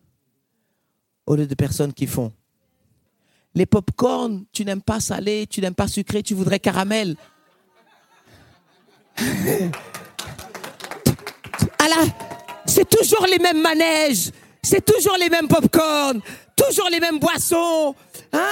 au 1.26 1.36
lieu 1.36 1.46
de 1.46 1.54
personnes 1.54 1.92
qui 1.92 2.06
font. 2.06 2.32
Les 3.54 3.66
pop-corn, 3.66 4.44
tu 4.52 4.64
n'aimes 4.64 4.82
pas 4.82 5.00
salé, 5.00 5.46
tu 5.46 5.60
n'aimes 5.60 5.74
pas 5.74 5.88
sucré, 5.88 6.22
tu 6.22 6.34
voudrais 6.34 6.58
caramel. 6.58 7.16
Alors, 11.78 12.08
c'est 12.66 12.88
toujours 12.88 13.26
les 13.26 13.38
mêmes 13.38 13.62
manèges. 13.62 14.32
C'est 14.64 14.82
toujours 14.82 15.16
les 15.18 15.28
mêmes 15.28 15.46
pop-corn, 15.46 16.22
toujours 16.56 16.88
les 16.90 16.98
mêmes 16.98 17.18
boissons. 17.18 17.94
Hein? 18.32 18.48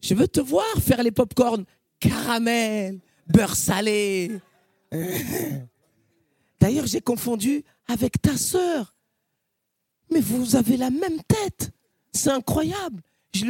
Je 0.00 0.14
veux 0.14 0.28
te 0.28 0.40
voir 0.40 0.64
faire 0.80 1.02
les 1.02 1.10
pop-corn 1.10 1.64
caramel, 1.98 3.00
beurre 3.26 3.56
salé. 3.56 4.30
D'ailleurs, 6.60 6.86
j'ai 6.86 7.00
confondu 7.00 7.64
avec 7.88 8.22
ta 8.22 8.36
sœur. 8.36 8.94
Mais 10.12 10.20
vous 10.20 10.54
avez 10.54 10.76
la 10.76 10.90
même 10.90 11.20
tête. 11.26 11.72
C'est 12.12 12.30
incroyable. 12.30 13.02
Je, 13.34 13.46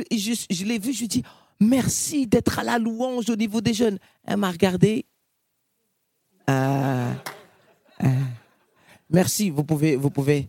l'ai 0.64 0.78
vu, 0.78 0.94
je 0.94 0.98
lui 1.00 1.04
ai 1.04 1.08
dit, 1.08 1.22
merci 1.60 2.26
d'être 2.26 2.58
à 2.58 2.64
la 2.64 2.78
louange 2.78 3.28
au 3.28 3.36
niveau 3.36 3.60
des 3.60 3.74
jeunes. 3.74 3.98
Elle 4.24 4.38
m'a 4.38 4.50
regardé. 4.50 5.04
Euh, 6.48 7.12
euh, 8.04 8.08
merci, 9.10 9.50
vous 9.50 9.64
pouvez, 9.64 9.96
vous 9.96 10.10
pouvez. 10.10 10.48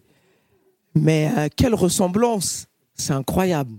Mais 0.95 1.32
euh, 1.38 1.47
quelle 1.56 1.75
ressemblance 1.75 2.67
C'est 2.95 3.13
incroyable. 3.13 3.73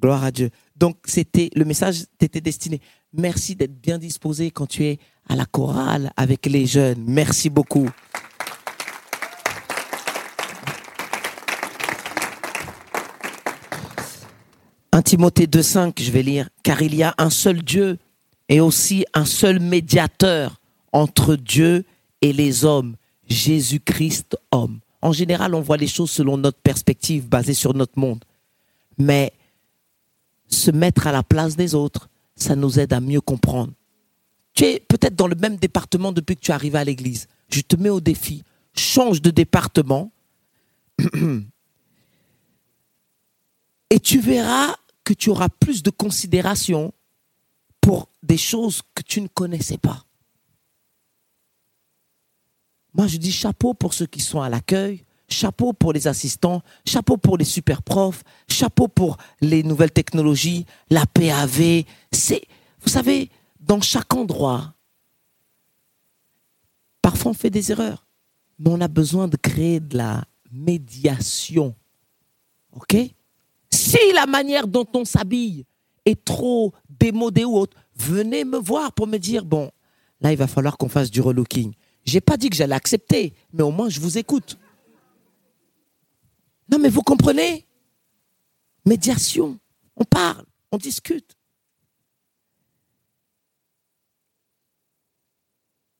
Gloire 0.00 0.24
à 0.24 0.30
Dieu. 0.30 0.50
Donc, 0.76 0.96
c'était 1.04 1.50
le 1.54 1.64
message 1.64 2.04
t'était 2.18 2.40
destiné. 2.40 2.80
Merci 3.12 3.56
d'être 3.56 3.80
bien 3.80 3.98
disposé 3.98 4.50
quand 4.50 4.66
tu 4.66 4.84
es 4.84 4.98
à 5.28 5.36
la 5.36 5.46
chorale 5.46 6.12
avec 6.16 6.46
les 6.46 6.66
jeunes. 6.66 7.02
Merci 7.06 7.48
beaucoup. 7.48 7.88
1 14.96 15.02
Timothée 15.02 15.46
2.5, 15.46 16.02
je 16.02 16.10
vais 16.10 16.22
lire, 16.22 16.48
car 16.62 16.80
il 16.80 16.94
y 16.94 17.02
a 17.02 17.14
un 17.18 17.28
seul 17.28 17.62
Dieu 17.62 17.98
et 18.48 18.60
aussi 18.60 19.04
un 19.12 19.26
seul 19.26 19.60
médiateur 19.60 20.58
entre 20.90 21.36
Dieu 21.36 21.84
et 22.22 22.32
les 22.32 22.64
hommes, 22.64 22.96
Jésus-Christ 23.28 24.38
homme. 24.50 24.80
En 25.06 25.12
général, 25.12 25.54
on 25.54 25.60
voit 25.60 25.76
les 25.76 25.86
choses 25.86 26.10
selon 26.10 26.36
notre 26.36 26.58
perspective 26.58 27.28
basée 27.28 27.54
sur 27.54 27.74
notre 27.74 27.96
monde. 27.96 28.24
Mais 28.98 29.32
se 30.48 30.72
mettre 30.72 31.06
à 31.06 31.12
la 31.12 31.22
place 31.22 31.54
des 31.54 31.76
autres, 31.76 32.08
ça 32.34 32.56
nous 32.56 32.80
aide 32.80 32.92
à 32.92 32.98
mieux 32.98 33.20
comprendre. 33.20 33.72
Tu 34.52 34.64
es 34.64 34.80
peut-être 34.80 35.14
dans 35.14 35.28
le 35.28 35.36
même 35.36 35.58
département 35.58 36.10
depuis 36.10 36.34
que 36.34 36.40
tu 36.40 36.50
es 36.50 36.54
arrivé 36.54 36.76
à 36.76 36.82
l'église. 36.82 37.28
Je 37.48 37.60
te 37.60 37.76
mets 37.76 37.88
au 37.88 38.00
défi. 38.00 38.42
Change 38.76 39.22
de 39.22 39.30
département. 39.30 40.10
Et 43.90 44.00
tu 44.00 44.18
verras 44.18 44.74
que 45.04 45.12
tu 45.14 45.30
auras 45.30 45.50
plus 45.50 45.84
de 45.84 45.90
considération 45.90 46.92
pour 47.80 48.08
des 48.24 48.38
choses 48.38 48.82
que 48.92 49.04
tu 49.04 49.20
ne 49.20 49.28
connaissais 49.28 49.78
pas. 49.78 50.05
Moi, 52.96 53.08
je 53.08 53.18
dis 53.18 53.30
chapeau 53.30 53.74
pour 53.74 53.92
ceux 53.92 54.06
qui 54.06 54.20
sont 54.20 54.40
à 54.40 54.48
l'accueil, 54.48 55.04
chapeau 55.28 55.74
pour 55.74 55.92
les 55.92 56.08
assistants, 56.08 56.62
chapeau 56.86 57.18
pour 57.18 57.36
les 57.36 57.44
super 57.44 57.82
profs, 57.82 58.22
chapeau 58.48 58.88
pour 58.88 59.18
les 59.42 59.62
nouvelles 59.62 59.92
technologies, 59.92 60.64
la 60.88 61.04
PAV. 61.04 61.84
C'est, 62.10 62.42
vous 62.80 62.88
savez, 62.88 63.28
dans 63.60 63.82
chaque 63.82 64.14
endroit, 64.14 64.72
parfois 67.02 67.32
on 67.32 67.34
fait 67.34 67.50
des 67.50 67.70
erreurs, 67.70 68.06
mais 68.58 68.70
on 68.70 68.80
a 68.80 68.88
besoin 68.88 69.28
de 69.28 69.36
créer 69.36 69.78
de 69.78 69.98
la 69.98 70.24
médiation. 70.50 71.74
OK? 72.72 72.96
Si 73.70 74.12
la 74.14 74.24
manière 74.24 74.66
dont 74.66 74.86
on 74.94 75.04
s'habille 75.04 75.66
est 76.06 76.24
trop 76.24 76.72
démodée 76.88 77.44
ou 77.44 77.58
autre, 77.58 77.76
venez 77.94 78.46
me 78.46 78.56
voir 78.56 78.92
pour 78.92 79.06
me 79.06 79.18
dire, 79.18 79.44
bon, 79.44 79.70
là, 80.22 80.32
il 80.32 80.38
va 80.38 80.46
falloir 80.46 80.78
qu'on 80.78 80.88
fasse 80.88 81.10
du 81.10 81.20
relooking. 81.20 81.74
J'ai 82.06 82.20
pas 82.20 82.36
dit 82.36 82.48
que 82.48 82.56
j'allais 82.56 82.74
accepter, 82.74 83.34
mais 83.52 83.62
au 83.62 83.70
moins, 83.70 83.88
je 83.88 84.00
vous 84.00 84.16
écoute. 84.16 84.58
Non, 86.70 86.78
mais 86.78 86.88
vous 86.88 87.02
comprenez? 87.02 87.66
Médiation. 88.84 89.58
On 89.96 90.04
parle, 90.04 90.44
on 90.70 90.78
discute. 90.78 91.36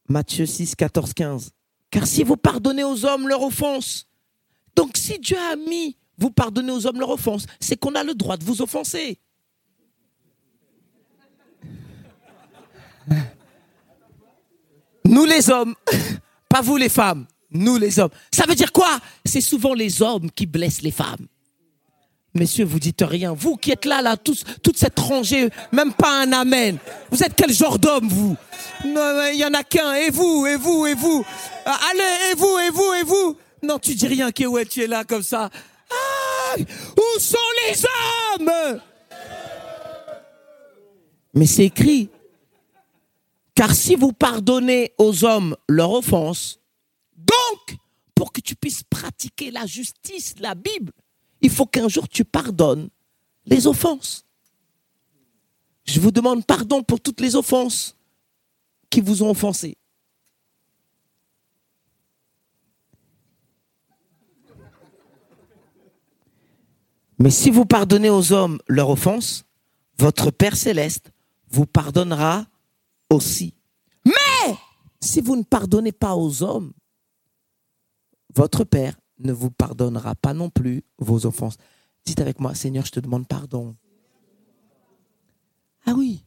Matthieu 0.09 0.47
6, 0.47 0.77
14, 0.77 1.13
15. 1.13 1.51
Car 1.91 2.07
si 2.07 2.23
vous 2.23 2.37
pardonnez 2.37 2.85
aux 2.85 3.05
hommes 3.05 3.29
leur 3.29 3.43
offense, 3.43 4.07
donc 4.77 4.97
si 4.97 5.19
Dieu 5.19 5.39
a 5.39 5.57
mis 5.57 5.97
vous 6.19 6.31
pardonnez 6.31 6.73
aux 6.73 6.87
hommes 6.87 6.99
leur 6.99 7.11
offense, 7.11 7.47
c'est 7.61 7.77
qu'on 7.77 7.95
a 7.95 8.03
le 8.03 8.15
droit 8.15 8.37
de 8.37 8.45
vous 8.45 8.63
offenser. 8.63 9.19
Nous 15.09 15.25
les 15.25 15.51
hommes, 15.51 15.75
pas 16.49 16.61
vous 16.61 16.77
les 16.77 16.89
femmes, 16.89 17.27
nous 17.51 17.77
les 17.77 17.99
hommes. 17.99 18.11
Ça 18.33 18.45
veut 18.47 18.55
dire 18.55 18.73
quoi? 18.73 18.99
C'est 19.25 19.41
souvent 19.41 19.75
les 19.75 20.03
hommes 20.03 20.31
qui 20.31 20.47
blessent 20.47 20.83
les 20.83 20.91
femmes. 20.91 21.27
Messieurs, 22.35 22.67
vous 22.67 22.79
dites 22.79 23.03
rien. 23.03 23.33
Vous 23.33 23.57
qui 23.57 23.71
êtes 23.71 23.87
là, 23.87 24.03
là, 24.03 24.17
tous, 24.17 24.45
toute 24.63 24.77
cette 24.77 24.99
rangée, 24.99 25.49
même 25.73 25.95
pas 25.95 26.21
un 26.21 26.33
amen. 26.33 26.77
Vous 27.11 27.23
êtes 27.23 27.33
quel 27.35 27.51
genre 27.51 27.79
d'homme, 27.79 28.09
vous? 28.09 28.37
Il 28.85 29.37
y 29.37 29.45
en 29.45 29.55
a 29.55 29.63
qu'un. 29.63 29.95
Et 29.95 30.11
vous, 30.11 30.47
et 30.47 30.57
vous, 30.57 30.87
et 30.87 30.95
vous? 30.95 31.25
Allez, 31.65 32.33
et 32.33 32.35
vous, 32.35 32.59
et 32.59 32.71
vous, 32.71 32.93
et 32.93 33.03
vous? 33.05 33.37
Non, 33.63 33.79
tu 33.79 33.95
dis 33.95 34.07
rien, 34.07 34.33
Kéouet, 34.33 34.67
tu 34.67 34.83
es 34.83 34.87
là 34.87 35.05
comme 35.05 35.23
ça. 35.23 35.49
Ah, 35.91 36.57
où 36.59 37.19
sont 37.19 37.39
les 37.67 37.83
hommes? 38.39 38.81
Mais 41.33 41.47
c'est 41.47 41.65
écrit. 41.65 42.11
Car 43.57 43.75
si 43.75 43.97
vous 43.97 44.13
pardonnez 44.13 44.93
aux 44.99 45.25
hommes 45.25 45.57
leur 45.67 45.91
offense, 45.91 46.61
donc, 47.17 47.79
pour 48.15 48.31
que 48.31 48.43
tu 48.43 48.55
puisses 48.55 48.83
pratiquer 48.83 49.51
la 49.51 49.65
justice, 49.65 50.35
la 50.39 50.55
Bible, 50.55 50.93
il 51.41 51.51
faut 51.51 51.65
qu'un 51.65 51.89
jour 51.89 52.07
tu 52.07 52.25
pardonnes 52.25 52.91
les 53.47 53.67
offenses. 53.67 54.27
Je 55.85 55.99
vous 56.01 56.11
demande 56.11 56.45
pardon 56.45 56.83
pour 56.83 57.01
toutes 57.01 57.21
les 57.23 57.35
offenses 57.35 57.97
qui 58.91 59.01
vous 59.01 59.23
ont 59.23 59.31
offensé. 59.31 59.79
Mais 67.19 67.31
si 67.31 67.51
vous 67.51 67.65
pardonnez 67.65 68.11
aux 68.11 68.33
hommes 68.35 68.59
leur 68.69 68.91
offense, 68.91 69.47
votre 69.97 70.31
Père 70.31 70.57
céleste 70.57 71.11
vous 71.49 71.65
pardonnera 71.65 72.47
aussi. 73.11 73.55
Mais 74.05 74.57
si 75.01 75.21
vous 75.21 75.37
ne 75.37 75.43
pardonnez 75.43 75.93
pas 75.93 76.17
aux 76.17 76.43
hommes, 76.43 76.73
votre 78.35 78.65
Père 78.65 78.99
ne 79.19 79.33
vous 79.33 79.51
pardonnera 79.51 80.15
pas 80.15 80.35
non 80.35 80.51
plus 80.51 80.85
vos 80.99 81.27
offenses. 81.27 81.57
Dites 82.05 82.21
avec 82.21 82.39
moi, 82.39 82.55
Seigneur, 82.55 82.85
je 82.85 82.93
te 82.93 83.01
demande 83.01 83.27
pardon. 83.27 83.77
Ah 85.87 85.95
oui. 85.97 86.25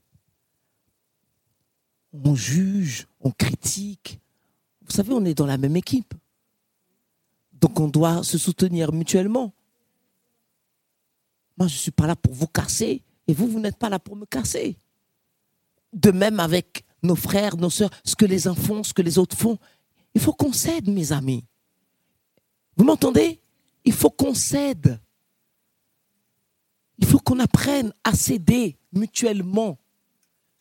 On 2.11 2.33
juge, 2.33 3.07
on 3.19 3.31
critique. 3.31 4.19
Vous 4.81 4.91
savez, 4.91 5.13
on 5.13 5.23
est 5.25 5.35
dans 5.35 5.45
la 5.45 5.57
même 5.57 5.75
équipe. 5.75 6.13
Donc 7.53 7.79
on 7.79 7.87
doit 7.87 8.23
se 8.23 8.37
soutenir 8.37 8.91
mutuellement. 8.91 9.53
Moi, 11.57 11.67
je 11.67 11.75
ne 11.75 11.79
suis 11.79 11.91
pas 11.91 12.07
là 12.07 12.15
pour 12.15 12.33
vous 12.33 12.47
casser 12.47 13.03
et 13.27 13.33
vous, 13.33 13.47
vous 13.47 13.59
n'êtes 13.59 13.77
pas 13.77 13.89
là 13.89 13.99
pour 13.99 14.15
me 14.15 14.25
casser. 14.25 14.79
De 15.93 16.11
même 16.11 16.39
avec 16.39 16.83
nos 17.03 17.15
frères, 17.15 17.57
nos 17.57 17.69
sœurs, 17.69 17.89
ce 18.03 18.15
que 18.15 18.25
les 18.25 18.47
uns 18.47 18.55
font, 18.55 18.83
ce 18.83 18.93
que 18.93 19.01
les 19.01 19.17
autres 19.17 19.37
font. 19.37 19.57
Il 20.13 20.21
faut 20.21 20.33
qu'on 20.33 20.53
cède, 20.53 20.87
mes 20.87 21.11
amis. 21.11 21.45
Vous 22.77 22.85
m'entendez? 22.85 23.39
Il 23.85 23.93
faut 23.93 24.09
qu'on 24.09 24.33
cède. 24.33 24.99
Il 26.97 27.05
faut 27.05 27.19
qu'on 27.19 27.39
apprenne 27.39 27.93
à 28.03 28.13
céder 28.13 28.77
mutuellement. 28.91 29.79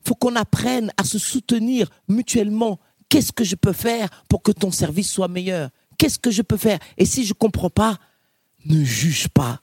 Il 0.00 0.08
faut 0.08 0.14
qu'on 0.14 0.36
apprenne 0.36 0.92
à 0.96 1.04
se 1.04 1.18
soutenir 1.18 1.90
mutuellement. 2.08 2.78
Qu'est-ce 3.08 3.32
que 3.32 3.44
je 3.44 3.56
peux 3.56 3.72
faire 3.72 4.08
pour 4.28 4.42
que 4.42 4.52
ton 4.52 4.70
service 4.70 5.10
soit 5.10 5.28
meilleur? 5.28 5.70
Qu'est-ce 5.98 6.18
que 6.18 6.30
je 6.30 6.42
peux 6.42 6.56
faire? 6.56 6.78
Et 6.96 7.04
si 7.04 7.24
je 7.24 7.30
ne 7.30 7.38
comprends 7.38 7.70
pas, 7.70 7.98
ne 8.64 8.84
juge 8.84 9.28
pas. 9.28 9.60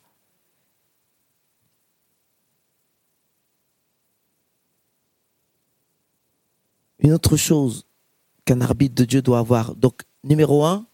Une 7.06 7.14
autre 7.14 7.38
chose 7.38 7.86
qu'un 8.46 8.62
arbitre 8.62 8.96
de 8.96 9.06
Dieu 9.06 9.22
doit 9.22 9.40
avoir. 9.40 9.76
Donc, 9.76 10.02
numéro 10.24 10.66
un, 10.66 10.88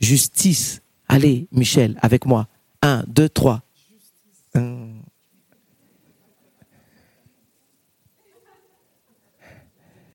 justice. 0.00 0.82
Allez, 1.08 1.46
Michel, 1.52 1.96
avec 2.02 2.26
moi. 2.26 2.48
Un, 2.82 3.04
deux, 3.06 3.28
trois. 3.28 3.62